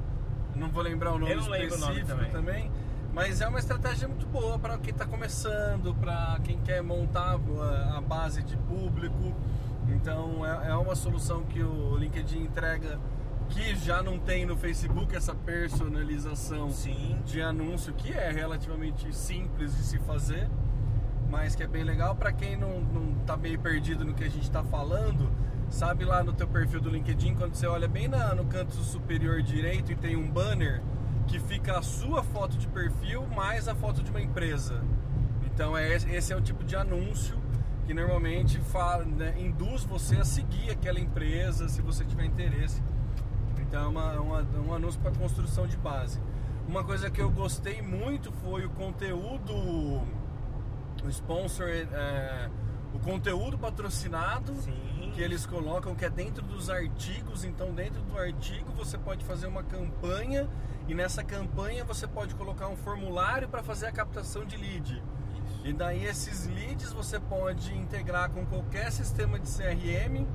[0.55, 2.71] Não vou lembrar o nome Eu não lembro o nome específico também.
[3.13, 7.39] Mas é uma estratégia muito boa para quem está começando, para quem quer montar
[7.95, 9.33] a- base de público.
[9.89, 12.99] Então é, é uma solução que o LinkedIn entrega
[13.49, 17.17] que já não tem no Facebook essa personalização Sim.
[17.25, 20.47] de anúncio que é relativamente simples de se fazer,
[21.29, 24.29] mas que é bem legal para quem não, não tá meio perdido no que a
[24.29, 25.29] gente está falando.
[25.69, 29.41] Sabe lá no teu perfil do LinkedIn, quando você olha bem na- no canto superior
[29.41, 30.81] direito e tem um banner
[31.29, 34.83] que fica a sua foto de perfil mais a foto de uma empresa.
[35.45, 37.37] Então é, esse é o tipo de anúncio
[37.85, 42.81] que normalmente fala, né, induz você a seguir aquela empresa se você tiver interesse.
[43.59, 46.19] Então é uma, uma- um anúncio para construção de base.
[46.67, 52.49] Uma coisa que eu gostei muito foi o conteúdo, o sponsor, é,
[52.93, 55.11] o conteúdo patrocinado Sim.
[55.13, 57.43] que eles colocam que é dentro dos artigos.
[57.43, 60.49] Então dentro do artigo você pode fazer uma campanha
[60.87, 65.03] e nessa campanha você pode colocar um formulário para fazer a captação de lead.
[65.63, 70.25] E daí esses leads você pode integrar com qualquer sistema de CRM,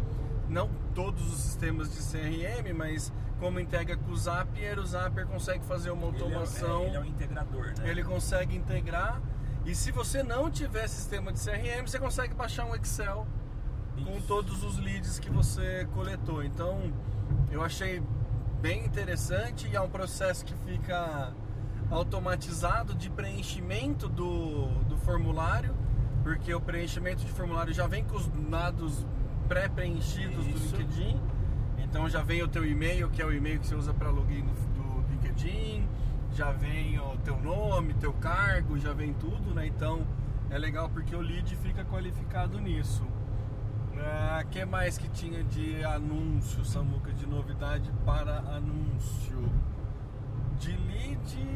[0.49, 5.65] não todos os sistemas de CRM, mas como integra com o Zapier, o Zapier consegue
[5.65, 7.91] fazer uma Ele é- automação, é, ele é um integrador, né?
[7.91, 9.21] ele consegue integrar.
[9.65, 13.27] E se você não tiver sistema de CRM, você consegue baixar um Excel
[14.05, 14.27] com Isso.
[14.27, 16.45] todos os leads que você coletou.
[16.45, 16.93] Então,
[17.51, 18.03] eu achei
[18.61, 21.33] bem interessante e é um processo que fica
[21.91, 25.75] automatizado de preenchimento do, do formulário,
[26.23, 29.07] porque o preenchimento de formulário já vem com os dados
[29.49, 30.77] pré-preenchidos do.
[30.77, 31.21] LinkedIn.
[31.79, 34.43] Então já vem o teu e-mail, que é o e-mail que você usa para login
[34.43, 35.87] do, do LinkedIn,
[36.35, 39.67] já vem o teu nome, teu cargo, já vem tudo, né?
[39.67, 40.07] Então
[40.51, 43.05] é legal porque o lead fica qualificado nisso.
[44.45, 49.49] O que mais que tinha de anúncio, Samuca, de novidade para anúncio?
[50.59, 51.49] De lead.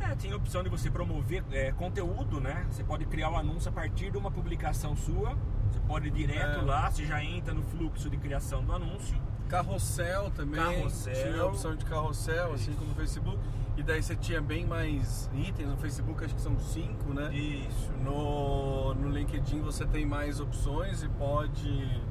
[0.00, 2.66] É, tem a opção de você promover é, conteúdo, né?
[2.70, 5.36] Você pode criar o anúncio a partir de uma publicação sua.
[5.70, 6.62] Você pode ir direto É.
[6.62, 9.16] lá, você já entra no fluxo de criação do anúncio.
[9.52, 10.58] Carrossel também.
[10.58, 11.14] Carrossel.
[11.14, 12.78] Tinha a opção de carrossel, assim Isso.
[12.78, 13.38] como no Facebook.
[13.76, 15.68] E daí você tinha bem mais itens.
[15.68, 17.34] No Facebook acho que são cinco, né?
[17.34, 17.92] Isso.
[18.02, 22.02] No, no LinkedIn você tem mais opções e pode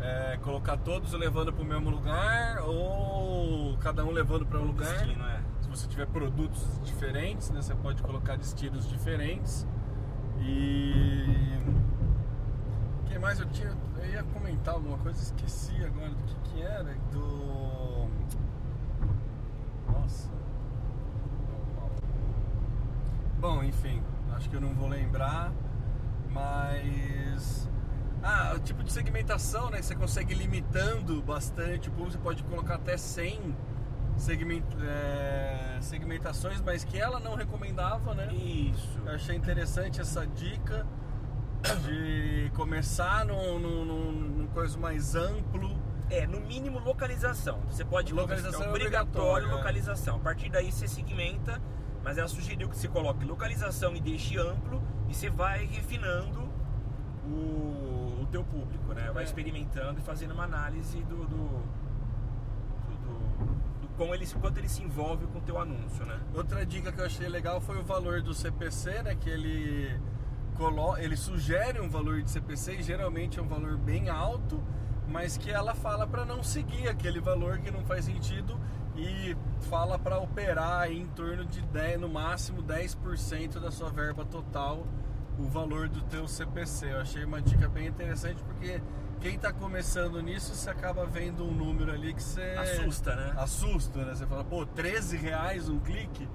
[0.00, 4.98] é, colocar todos levando para o mesmo lugar ou cada um levando para um lugar.
[4.98, 5.40] Destino, é.
[5.60, 9.66] Se você tiver produtos diferentes, né, você pode colocar destinos diferentes.
[10.40, 11.58] E
[13.18, 13.76] que mais eu tinha?
[13.98, 16.94] Eu ia comentar alguma coisa, esqueci agora do que, que era.
[17.10, 18.08] Do.
[19.92, 20.30] Nossa.
[23.40, 24.02] Bom, enfim,
[24.36, 25.52] acho que eu não vou lembrar,
[26.30, 27.68] mas.
[28.22, 29.78] Ah, o tipo de segmentação, né?
[29.78, 31.88] que Você consegue limitando bastante.
[31.88, 33.56] O público você pode colocar até 100
[34.16, 38.32] segment, é, segmentações, mas que ela não recomendava, né?
[38.32, 39.00] Isso.
[39.04, 40.86] Eu achei interessante essa dica
[41.84, 45.76] de começar num, num, num, num coisa mais amplo.
[46.10, 47.60] É, no mínimo localização.
[47.68, 49.52] Você pode Localização é é obrigatório é.
[49.52, 50.16] localização.
[50.16, 51.60] A partir daí você segmenta,
[52.02, 56.48] mas ela sugeriu que você coloque localização e deixe amplo e você vai refinando
[57.26, 59.10] o, o teu público, né?
[59.12, 59.26] Vai É.
[59.26, 61.62] experimentando e fazendo uma análise do, do,
[63.98, 66.20] como ele, quanto ele se envolve com o teu anúncio, né?
[66.32, 69.14] Outra dica que eu achei legal foi o valor do CPC, né?
[69.16, 70.00] Que ele.
[70.98, 74.62] Ele sugere um valor de CPC e geralmente é um valor bem alto,
[75.06, 78.58] mas que ela fala para não seguir aquele valor que não faz sentido
[78.96, 79.36] e
[79.70, 84.84] fala para operar em torno de 10, no máximo 10% da sua verba total
[85.38, 86.92] o valor do teu CPC.
[86.92, 88.82] Eu achei uma dica bem interessante porque
[89.20, 93.34] quem está começando nisso, você acaba vendo um número ali que você Assusta, né?
[93.36, 94.14] assusta, né?
[94.14, 96.28] Você fala, pô, 13 reais um clique?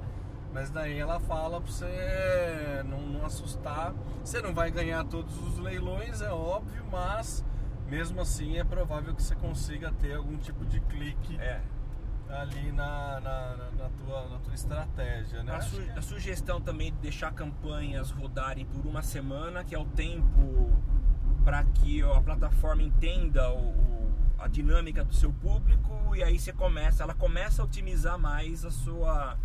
[0.53, 3.93] Mas daí ela fala pra você não, não assustar.
[4.23, 7.43] Você não vai ganhar todos os leilões, é óbvio, mas
[7.87, 11.59] mesmo assim é provável que você consiga ter algum tipo de clique É.
[12.29, 15.55] ali na, na, na tua, na tua estratégia, né?
[15.55, 19.79] A, su- que- a sugestão também de deixar campanhas rodarem por uma semana, que é
[19.79, 20.71] o tempo
[21.43, 26.53] para que a plataforma entenda o- o- a dinâmica do seu público e aí você
[26.53, 29.37] começa, ela começa a otimizar mais a sua,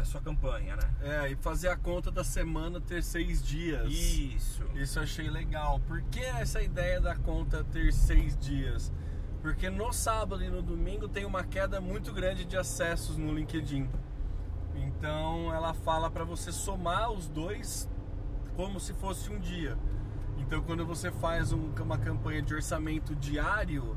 [0.00, 0.90] a sua campanha, né?
[1.02, 3.90] É, e fazer a conta da semana ter seis dias.
[3.90, 4.62] Isso.
[4.74, 5.80] Isso eu achei legal.
[5.80, 8.92] Por que essa ideia da conta ter seis dias?
[9.40, 13.88] Porque no sábado e no domingo tem uma queda muito grande de acessos no LinkedIn.
[14.74, 17.88] Então ela fala para você somar os dois
[18.56, 19.76] como se fosse um dia.
[20.38, 23.96] Então quando você faz um- uma campanha de orçamento diário,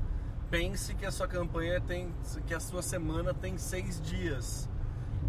[0.50, 2.14] pense que a sua campanha tem,
[2.46, 4.70] que a sua semana tem seis dias.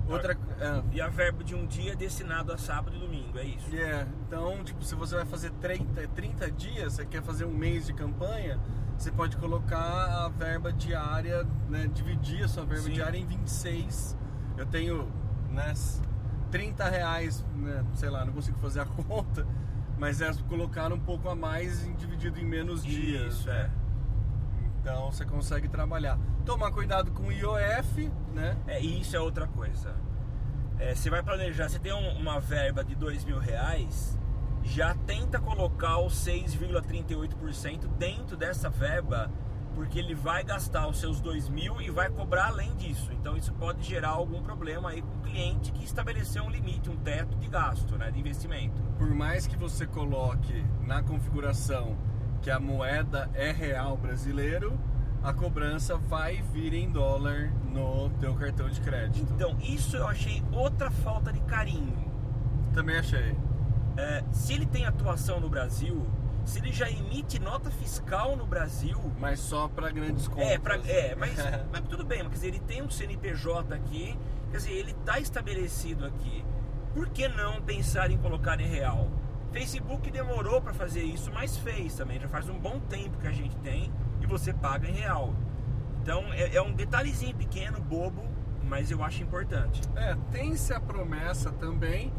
[0.08, 3.44] Outra, é, E a verba de um dia é destinado a sábado e domingo, é
[3.44, 3.74] isso.
[3.76, 7.86] é, então, tipo, se você vai fazer 30, 30 dias, você quer fazer um mês
[7.86, 8.58] de campanha,
[8.96, 12.92] você pode colocar a verba diária, né, dividir a sua verba Sim.
[12.92, 14.16] diária em 26.
[14.56, 15.08] Eu tenho,
[15.50, 15.72] né,
[16.50, 19.46] 30 reais, né, sei lá, não consigo fazer a conta,
[19.98, 23.34] mas é colocar um pouco a mais e dividido em menos dias.
[23.34, 23.70] Isso, é.
[24.86, 26.16] Então você consegue trabalhar.
[26.44, 28.56] Tomar cuidado com o IOF, né?
[28.68, 29.96] É, isso é outra coisa.
[30.78, 34.16] É, você vai planejar, você tem um- uma verba de dois mil reais,
[34.62, 39.28] já tenta colocar os 6,38% dentro dessa verba,
[39.74, 43.10] porque ele vai gastar os seus dois mil e vai cobrar além disso.
[43.12, 46.96] Então isso pode gerar algum problema aí com o cliente que estabeleceu um limite, um
[46.96, 48.80] teto de gasto, né, de investimento.
[48.96, 51.96] por mais que você coloque na configuração
[52.46, 54.78] que a moeda é real brasileiro,
[55.20, 59.32] a cobrança vai vir em dólar no teu cartão de crédito.
[59.34, 62.08] Então isso eu achei outra falta de carinho.
[62.72, 63.36] Também achei.
[63.96, 66.06] É, se ele tem atuação no Brasil,
[66.44, 70.48] se ele já emite nota fiscal no Brasil, Mas só para grandes contas.
[70.48, 71.32] É, pra, é mas,
[71.72, 74.16] mas tudo bem, mas quer dizer, ele tem um CNPJ aqui,
[74.52, 76.44] quer dizer, ele está estabelecido aqui.
[76.94, 79.10] Por que não pensar em colocar em real?
[79.52, 82.20] Facebook demorou para fazer isso, mas fez também.
[82.20, 85.34] Já faz um bom tempo que a gente tem e você paga em real.
[86.02, 88.22] Então é, é um detalhezinho pequeno, bobo,
[88.64, 89.80] mas eu acho importante.
[89.96, 92.12] É, tem-se a promessa também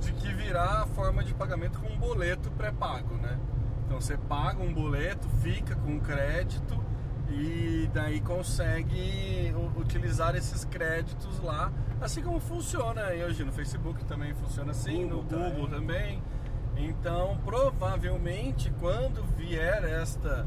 [0.00, 3.38] de que virá a forma de pagamento com um boleto pré-pago, né?
[3.86, 6.82] Então você paga um boleto, fica com crédito
[7.30, 14.70] e daí consegue utilizar esses créditos lá, assim como funciona hoje no Facebook também funciona
[14.70, 16.22] assim, no Google Google também.
[16.76, 20.46] Então, provavelmente, quando vier esta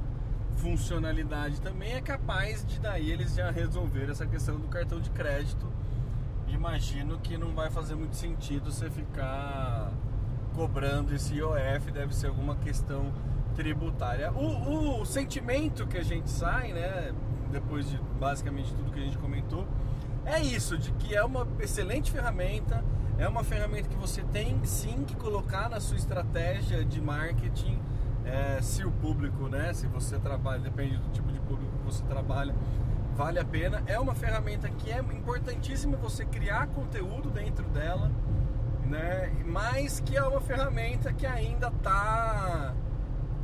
[0.58, 5.72] funcionalidade também é capaz de daí eles já resolver essa questão do cartão de crédito
[6.48, 9.92] imagino que não vai fazer muito sentido você ficar
[10.56, 13.14] cobrando esse IOF, deve ser alguma questão
[13.56, 14.32] tributária.
[14.32, 17.14] O, o sentimento que a gente sai, né,
[17.52, 19.68] depois de basicamente tudo que a gente comentou,
[20.26, 22.84] é isso, de que é uma excelente ferramenta,
[23.18, 27.80] é uma ferramenta que você tem sim que colocar na sua estratégia de marketing,
[28.26, 32.04] é, se o público, né, se você trabalha, depende do tipo de público que você
[32.04, 32.54] trabalha,
[33.16, 33.82] vale a pena.
[33.88, 38.12] É uma ferramenta que é importantíssima você criar conteúdo dentro dela,
[38.86, 39.34] né?
[39.46, 42.76] Mas que é uma ferramenta que ainda está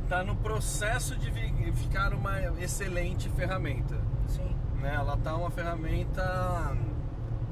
[0.08, 1.32] tá no processo de
[1.72, 4.54] ficar uma excelente ferramenta, Sim.
[4.80, 4.94] né?
[4.94, 6.76] Ela tá uma ferramenta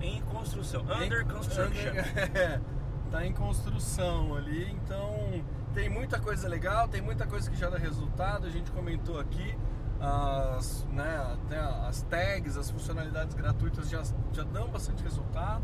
[0.03, 0.83] Em construção.
[0.83, 1.91] Under construction.
[2.35, 2.61] É,
[3.11, 7.79] tá em construção ali, então tem muita coisa legal, tem muita coisa que já dá
[7.79, 9.57] resultado, a gente comentou aqui.
[10.01, 15.63] As, né, até as tags, as funcionalidades gratuitas já, já dão bastante resultado.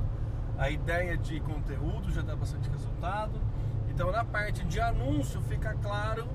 [0.56, 3.40] A ideia de conteúdo já dá bastante resultado.
[3.88, 6.28] Então, na parte de anúncio, fica claro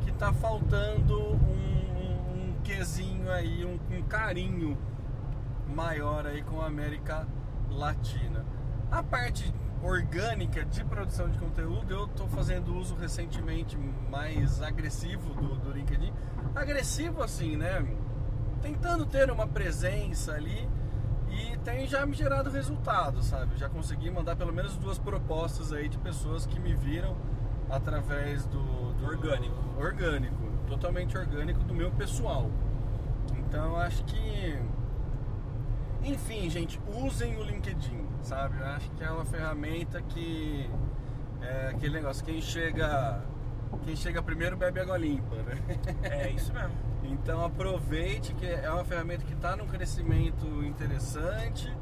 [0.00, 4.76] que está faltando um, um, um quesinho aí, um, um carinho
[5.72, 7.26] maior aí com a América
[7.70, 8.44] Latina.
[8.90, 13.76] A parte orgânica de produção de conteúdo, eu estou fazendo uso recentemente
[14.10, 16.12] mais agressivo do, do LinkedIn.
[16.54, 17.84] Agressivo assim, né?
[18.60, 20.68] Tentando ter uma presença ali
[21.28, 23.56] e tem já me gerado resultado, sabe?
[23.56, 27.16] Já consegui mandar pelo menos duas propostas aí de pessoas que me viram
[27.68, 29.56] através do, do Orgânico.
[29.78, 30.36] orgânico,
[30.68, 32.50] totalmente orgânico do meu pessoal.
[33.38, 34.58] Então acho que
[36.04, 38.58] enfim, gente, usem o LinkedIn, sabe?
[38.60, 40.68] Eu acho que é uma ferramenta que
[41.40, 43.22] é aquele negócio, quem chega
[43.84, 45.54] quem chega primeiro bebe água limpa, né?
[46.02, 46.72] É isso mesmo.
[47.04, 51.74] Então aproveite que é uma ferramenta que está num crescimento interessante,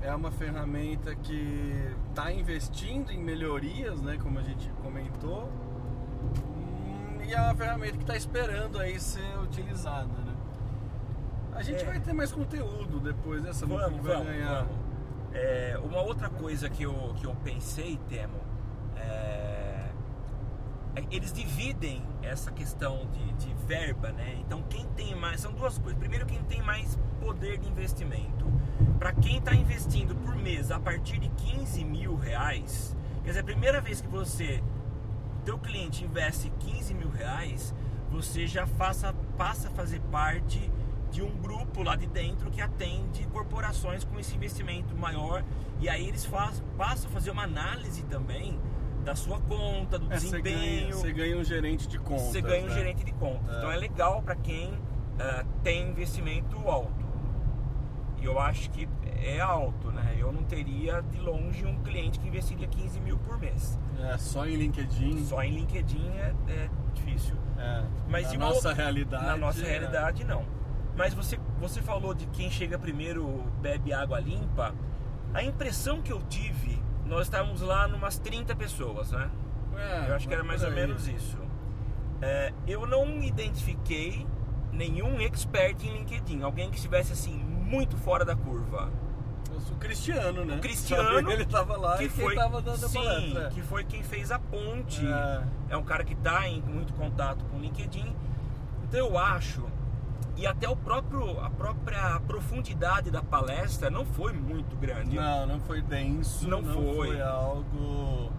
[0.00, 5.50] é uma ferramenta que está investindo em melhorias, né, como a gente comentou,
[6.24, 10.34] Hum, e é uma ferramenta que está esperando aí ser utilizada, né?
[11.54, 11.86] A gente É.
[11.86, 14.64] vai ter mais conteúdo depois dessa música Vamos, vamos, ganhar.
[14.64, 14.76] vamos.
[15.32, 18.38] É, uma outra coisa que eu, que eu pensei, Temo,
[18.96, 19.88] é,
[20.96, 24.36] é, eles dividem essa questão de, de verba, né?
[24.40, 25.40] Então quem tem mais.
[25.40, 25.98] São duas coisas.
[25.98, 28.44] Primeiro, quem tem mais poder de investimento.
[28.98, 33.44] Para quem está investindo por mês a partir de 15 mil reais, quer dizer, a
[33.44, 34.62] primeira vez que você,
[35.44, 37.74] teu cliente investe 15 mil reais,
[38.10, 40.70] você já faça, passa a fazer parte
[41.14, 45.44] de um grupo lá de dentro que atende corporações com esse investimento maior
[45.80, 48.58] e aí eles faz, passam a fazer uma análise também
[49.04, 50.96] da sua conta, do É, ganha, desempenho.
[50.96, 52.22] você ganha um gerente de contas.
[52.32, 52.74] Você ganha um né?
[52.74, 53.54] gerente de contas.
[53.54, 53.58] É.
[53.58, 54.76] Então é legal para quem
[55.20, 57.04] ah, tem investimento alto.
[58.20, 58.88] E eu acho que
[59.22, 60.16] é alto, né?
[60.18, 63.78] Eu não teria de longe um cliente que investiria 15 mil por mês.
[64.00, 65.24] É, só em LinkedIn.
[65.26, 67.36] Só em LinkedIn é, é difícil.
[67.56, 69.26] É, Mas na nossa outra- realidade.
[69.26, 69.68] Na nossa é.
[69.68, 70.44] realidade, não.
[70.96, 74.74] Mas você, você falou de quem chega primeiro bebe água limpa.
[75.32, 79.30] A impressão que eu tive, nós estávamos lá numas 30 pessoas, né?
[79.76, 81.36] É, Eu acho que era mais ou menos isso.
[82.22, 84.24] É, eu não identifiquei
[84.72, 88.90] nenhum expert em LinkedIn, alguém que estivesse assim muito fora da curva.
[89.70, 90.56] O Cristiano, né?
[90.56, 93.50] O Cristiano, Ele tava lá que e foi, tava dando sim, palestra.
[93.50, 95.04] que foi quem fez a ponte.
[95.06, 95.42] É.
[95.70, 98.14] É um cara que está em muito contato com o LinkedIn.
[98.84, 99.64] Então eu acho
[100.36, 105.16] e até o próprio a própria profundidade da palestra não foi muito grande.
[105.16, 106.48] Não, não foi denso.
[106.48, 107.20] Não foi.
[107.20, 108.32] algo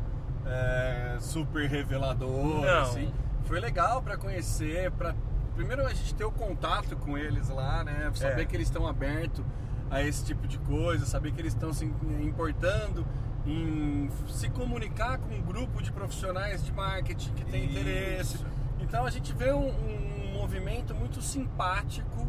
[0.45, 2.61] é, super revelador.
[2.61, 2.81] Não.
[2.81, 3.11] Assim.
[3.45, 5.15] Foi legal para conhecer, para
[5.55, 8.11] primeiro a gente ter o contato com eles lá, né?
[8.13, 8.45] Saber É.
[8.45, 9.45] que eles estão abertos
[9.89, 13.05] a esse tipo de coisa, saber que eles estão se importando
[13.45, 17.79] em se comunicar com um grupo de profissionais de marketing que tem Isso.
[17.79, 18.45] interesse.
[18.79, 20.04] Então a gente vê um, um
[20.49, 22.27] movimento muito simpático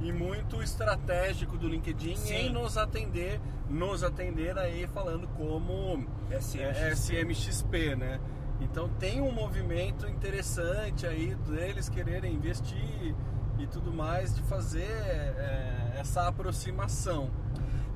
[0.00, 2.34] e muito estratégico do LinkedIn Sim.
[2.34, 3.40] em nos atender,
[3.70, 6.60] nos atender aí falando como SMXP.
[6.60, 8.20] é, SMXP, né?
[8.60, 13.14] Então tem um movimento interessante aí deles quererem investir
[13.60, 17.30] e tudo mais de fazer é, essa aproximação.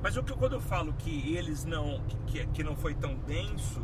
[0.01, 3.15] Mas o que quando eu falo que eles não que- que, que não foi tão
[3.15, 3.81] denso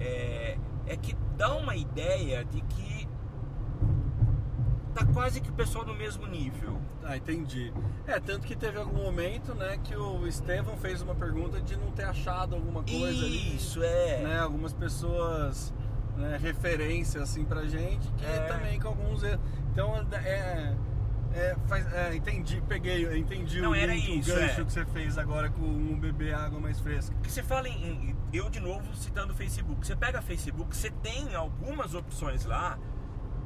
[0.00, 3.06] é, é que dá uma ideia de que
[4.94, 6.78] tá quase que o pessoal no mesmo nível.
[7.02, 7.72] Ah, entendi.
[8.06, 11.90] É, tanto que teve algum momento, né, que o Estevão fez uma pergunta de não
[11.90, 13.56] ter achado alguma coisa ali.
[13.56, 14.22] Isso é.
[14.22, 15.72] né, algumas pessoas
[16.16, 18.40] né, referência assim pra gente que É.
[18.40, 19.40] também com alguns erros.
[19.72, 20.74] então é,
[21.34, 24.64] é, faz, é, entendi peguei entendi Não, o, era link, o isso, gancho é.
[24.64, 28.50] que você fez agora com um beber água mais fresca Porque você fala em, Eu
[28.50, 29.86] de novo citando o Facebook.
[29.86, 32.78] Você pega Facebook, você tem algumas opções lá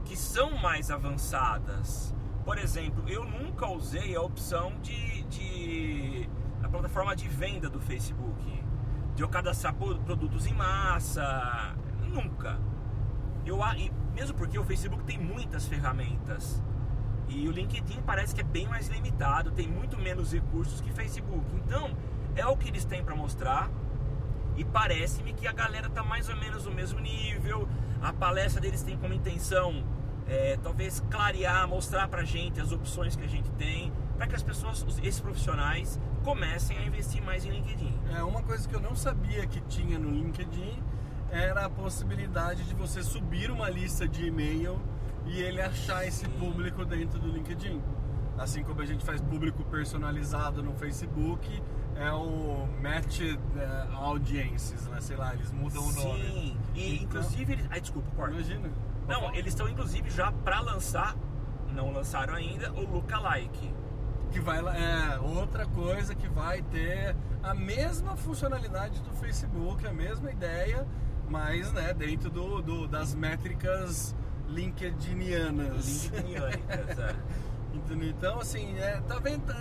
[0.06, 2.14] que são mais avançadas.
[2.44, 6.28] Por exemplo, eu nunca usei a opção de, de
[6.62, 8.64] a plataforma de venda do Facebook,
[9.14, 11.74] de eu cadastrar pro- produtos em massa,
[12.08, 12.58] nunca.
[13.44, 13.58] Eu
[14.14, 16.62] mesmo porque o Facebook tem muitas ferramentas
[17.28, 21.44] e o LinkedIn parece que é bem mais limitado, tem muito menos recursos que Facebook.
[21.56, 21.96] Então,
[22.36, 23.68] é o que eles têm para mostrar.
[24.56, 27.68] E parece-me que a galera tá mais ou menos no mesmo nível.
[28.02, 29.84] A palestra deles tem como intenção
[30.26, 34.42] é, talvez clarear, mostrar pra gente as opções que a gente tem, para que as
[34.42, 37.94] pessoas, esses profissionais, comecem a investir mais em LinkedIn.
[38.16, 40.82] é uma coisa que eu não sabia que tinha no LinkedIn
[41.30, 44.80] era a possibilidade de você subir uma lista de e-mail
[45.26, 47.80] e ele achar esse público dentro do LinkedIn
[48.38, 51.62] assim como a gente faz público personalizado no Facebook
[51.98, 53.20] é o Match
[53.94, 55.00] Audiences, né?
[55.00, 56.22] Sei lá, eles mudam o nome.
[56.22, 57.66] Sim, e Então- inclusive eles.
[57.70, 58.34] Ai, desculpa, corta.
[58.34, 58.70] Imagina.
[59.08, 61.14] Não, eles estão inclusive já para lançar,
[61.72, 63.72] não lançaram ainda, o Lookalike.
[64.32, 69.92] Que vai lá- é outra coisa que vai ter a mesma funcionalidade do Facebook, a
[69.92, 70.86] mesma ideia,
[71.28, 74.14] mas né, dentro do, do- das métricas
[74.48, 76.04] LinkedInianas.
[76.10, 77.14] LinkedInianicas, é.
[78.08, 79.54] Então, assim, é, tá vendo?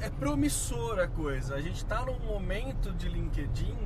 [0.00, 1.54] É, é promissora a coisa.
[1.54, 3.76] A gente tá num momento de LinkedIn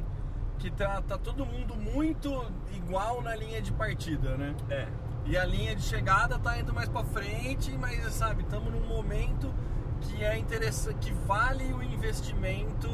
[0.58, 2.30] que tá, tá todo mundo muito
[2.72, 4.54] igual na linha de partida, né?
[4.70, 4.86] É.
[5.24, 9.52] E a linha de chegada tá indo mais pra frente, mas sabe, estamos num momento
[10.00, 12.88] que é interessante, que vale o investimento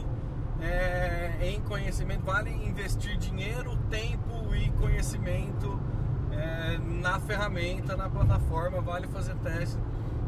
[0.61, 5.81] é, em conhecimento, vale investir dinheiro, tempo e conhecimento
[6.33, 9.79] é, na ferramenta, na plataforma, vale fazer teste,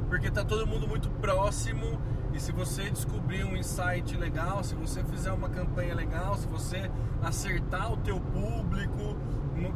[0.08, 2.00] porque tá todo mundo muito próximo
[2.40, 6.90] se você descobrir um insight legal, se você fizer uma campanha legal, se você
[7.22, 9.14] acertar o teu público,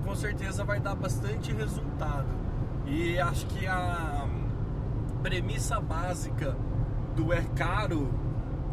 [0.03, 2.29] com certeza vai dar bastante resultado.
[2.87, 4.27] E acho que a
[5.23, 6.57] premissa básica
[7.15, 8.09] do é caro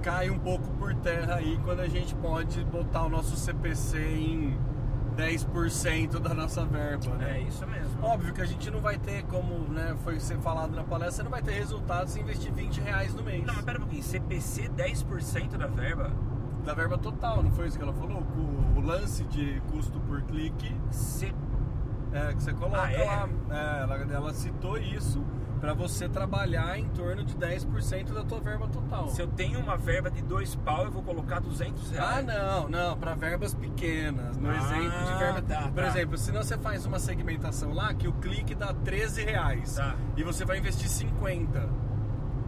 [0.01, 4.57] cai um pouco por terra aí quando a gente pode botar o nosso CPC em
[5.15, 7.37] 10% da nossa verba, né?
[7.37, 8.03] É isso mesmo.
[8.03, 11.23] Óbvio que a gente não vai ter, como né, foi ser falado na palestra, você
[11.23, 13.45] não vai ter resultados se investir 20 reais no mês.
[13.45, 16.11] Não, mas pera um pouquinho, CPC 10% da verba?
[16.65, 18.21] Da verba total, não foi isso que ela falou?
[18.21, 21.33] O, o lance de custo por clique C...
[22.13, 23.03] é, que você coloca Ah, é?
[23.03, 23.29] lá.
[23.49, 25.23] É, ela, ela citou isso
[25.61, 29.07] para você trabalhar em torno de 10% da tua verba total.
[29.09, 32.17] Se eu tenho uma verba de dois pau, eu vou colocar 200 reais.
[32.17, 34.35] Ah, não, não, para verbas pequenas.
[34.37, 35.41] No Ah, exemplo de verba.
[35.43, 35.87] tá, Por tá.
[35.87, 39.95] exemplo, se não você faz uma segmentação lá que o clique dá 13 reais Tá.
[40.17, 41.69] e você vai investir 50.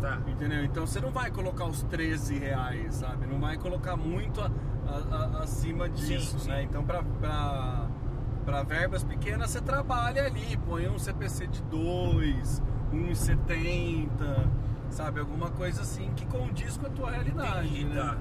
[0.02, 0.20] Tá.
[0.28, 0.66] Entendeu?
[0.66, 3.26] Então você não vai colocar os 13 reais, sabe?
[3.28, 4.52] Não vai colocar muito a-
[4.88, 6.50] a- a- acima disso, sim.
[6.50, 6.64] né?
[6.64, 7.88] Então pra, pra,
[8.44, 12.62] pra verbas pequenas você trabalha ali, põe um CPC de 2,
[12.94, 14.48] 1,70,
[14.90, 15.20] sabe?
[15.20, 17.96] Alguma coisa assim que condiz com a tua realidade, né?
[18.02, 18.18] tá.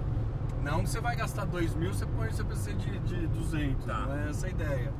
[0.62, 4.06] Não que você vai gastar 2 mil, você põe o CPC de, de 200, Tá.
[4.06, 4.92] não é essa a ideia.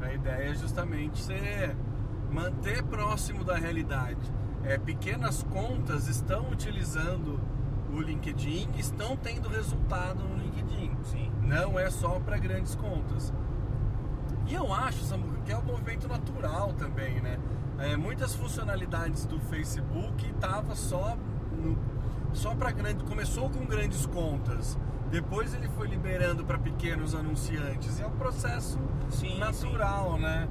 [0.00, 1.74] A ideia é justamente você
[2.30, 4.32] manter próximo da realidade.
[4.64, 7.38] É, pequenas contas estão utilizando
[7.92, 10.96] o LinkedIn, estão tendo resultado no LinkedIn.
[11.04, 11.30] Sim.
[11.42, 13.32] Não é só para grandes contas.
[14.46, 17.38] E eu acho, Samuca, que é um movimento natural também, né?
[17.78, 21.16] É, muitas funcionalidades do Facebook tava só
[21.52, 21.76] no,
[22.32, 24.78] só para grande, começou com grandes contas.
[25.10, 27.98] Depois ele foi liberando para pequenos anunciantes.
[27.98, 28.78] E é um processo
[29.10, 30.48] Sim, natural, né?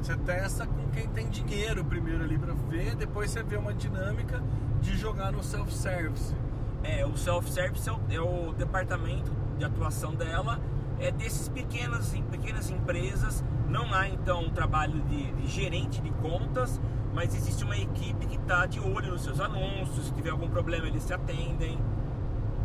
[0.00, 4.42] Você testa com quem tem dinheiro primeiro ali para ver, depois você vê uma dinâmica
[4.80, 6.34] de jogar no self-service.
[6.82, 10.60] É, o self-service é o, é o departamento de atuação dela,
[11.00, 13.44] é desses pequenas, pequenas empresas.
[13.68, 16.80] Não há então um trabalho de, de gerente de contas,
[17.14, 20.06] mas existe uma equipe que está de olho nos seus anúncios.
[20.06, 21.78] Se tiver algum problema, eles se atendem.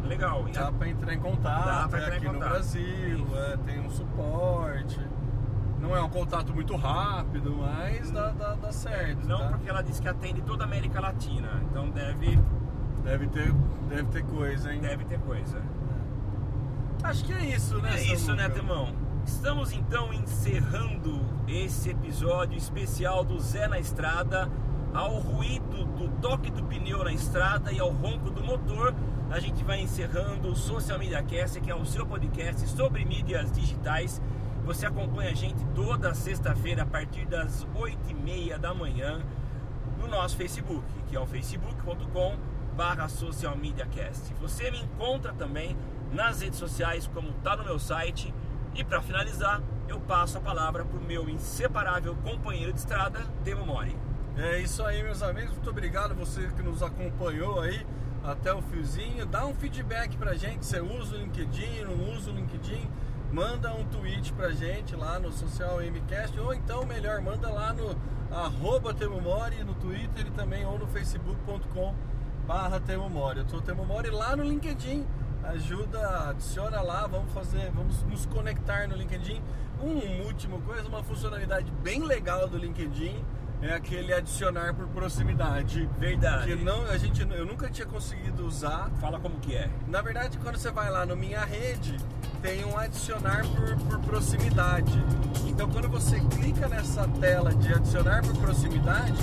[0.05, 0.45] Legal.
[0.47, 2.49] E a- Dá para entrar em contato, é entrar em aqui no contato.
[2.49, 4.99] Brasil, é, tem um suporte.
[5.79, 9.27] Não é um contato muito rápido, mas dá, dá, dá certo.
[9.27, 9.47] Não tá?
[9.49, 12.39] porque ela disse que atende toda a América Latina, então deve,
[13.03, 13.51] Deve ter,
[13.89, 14.79] deve ter coisa, hein?
[14.79, 15.61] deve ter coisa.
[17.03, 17.97] Acho que é isso, né?
[17.97, 18.61] É isso, né, Samuca?
[18.61, 18.95] Temão?
[19.25, 24.49] Estamos então encerrando esse episódio especial do Zé na Estrada.
[24.93, 28.93] Ao ruído do toque do pneu na estrada e ao ronco do motor,
[29.29, 33.51] a gente vai encerrando o Social Media Cast, que é o seu podcast sobre mídias
[33.51, 34.21] digitais.
[34.63, 39.21] Você acompanha a gente toda sexta-feira a partir das 8h30 da manhã
[39.99, 42.37] no nosso Facebook, que é o facebook.com
[42.77, 44.33] barra social media cast.
[44.35, 45.75] Você me encontra também
[46.13, 48.33] nas redes sociais, como está no meu site.
[48.75, 53.65] E para finalizar, eu passo a palavra para o meu inseparável companheiro de estrada, Temo
[53.65, 53.97] Mori.
[54.37, 55.53] É isso aí, meus amigos.
[55.53, 57.85] Muito obrigado você que nos acompanhou aí
[58.23, 59.25] até o fiozinho.
[59.25, 60.65] Dá um feedback pra gente.
[60.65, 62.89] Você usa o LinkedIn, não usa o LinkedIn?
[63.31, 66.39] Manda um tweet pra gente lá no Social MCast.
[66.39, 67.95] Ou então, melhor, manda lá no
[68.31, 71.93] arroba Temomori no Twitter e também ou no facebook.com
[72.47, 73.39] barra Temomori.
[73.39, 75.05] Eu tô Temomori lá no LinkedIn.
[75.43, 79.41] Ajuda, adiciona lá, vamos fazer, vamos nos conectar no LinkedIn.
[79.81, 83.23] Um último coisa, uma funcionalidade bem legal do LinkedIn
[83.61, 85.89] é aquele adicionar por proximidade.
[85.97, 86.47] Verdade.
[86.47, 88.89] Que não, a gente, eu nunca tinha conseguido usar.
[88.99, 89.69] Fala como que é.
[89.87, 91.97] Na verdade, quando você vai lá no Minha Rede,
[92.41, 94.93] tem um adicionar por, por proximidade.
[95.45, 99.21] Então, quando você clica nessa tela de adicionar por proximidade,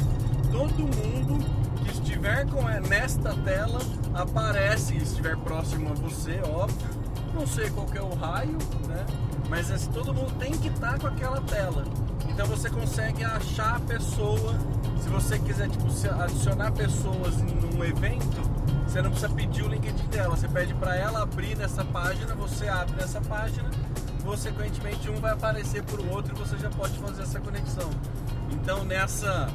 [0.51, 1.60] todo mundo
[1.91, 3.79] estiver com é, nesta tela
[4.15, 7.01] aparece, estiver próximo a você, óbvio.
[7.35, 9.07] Não sei qual é o raio, né?
[9.49, 11.85] Mas esse, todo mundo tem que estar com aquela tela.
[12.29, 14.55] Então você consegue achar a pessoa.
[15.01, 15.87] Se você quiser tipo,
[16.21, 18.41] adicionar pessoas num evento,
[18.87, 20.37] você não precisa pedir o LinkedIn dela.
[20.37, 23.71] Você pede para ela abrir nessa página, você abre nessa página,
[24.25, 27.91] consequentemente um vai aparecer para o outro e você já pode fazer essa conexão.
[28.51, 29.49] Então nessa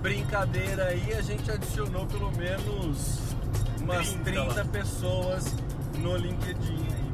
[0.00, 3.18] brincadeira aí a gente adicionou pelo menos
[3.80, 4.64] umas 30 30 lá.
[4.66, 5.54] pessoas
[5.98, 7.08] no LinkedIn aí.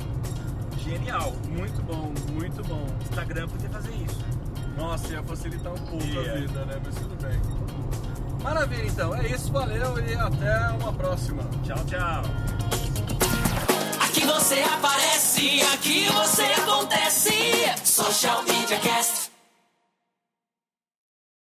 [0.83, 1.33] Genial.
[1.49, 2.87] Muito bom, muito bom.
[3.03, 4.19] Instagram podia fazer isso.
[4.77, 6.21] Nossa, ia facilitar um pouco Ia.
[6.33, 6.81] a vida, né?
[6.85, 7.41] Mas tudo bem.
[8.43, 9.15] Maravilha, então.
[9.15, 11.43] É isso, valeu e até uma próxima.
[11.63, 12.23] Tchau, tchau.
[14.05, 17.33] Aqui você aparece, aqui você acontece.
[17.85, 19.24] Social Media Cast.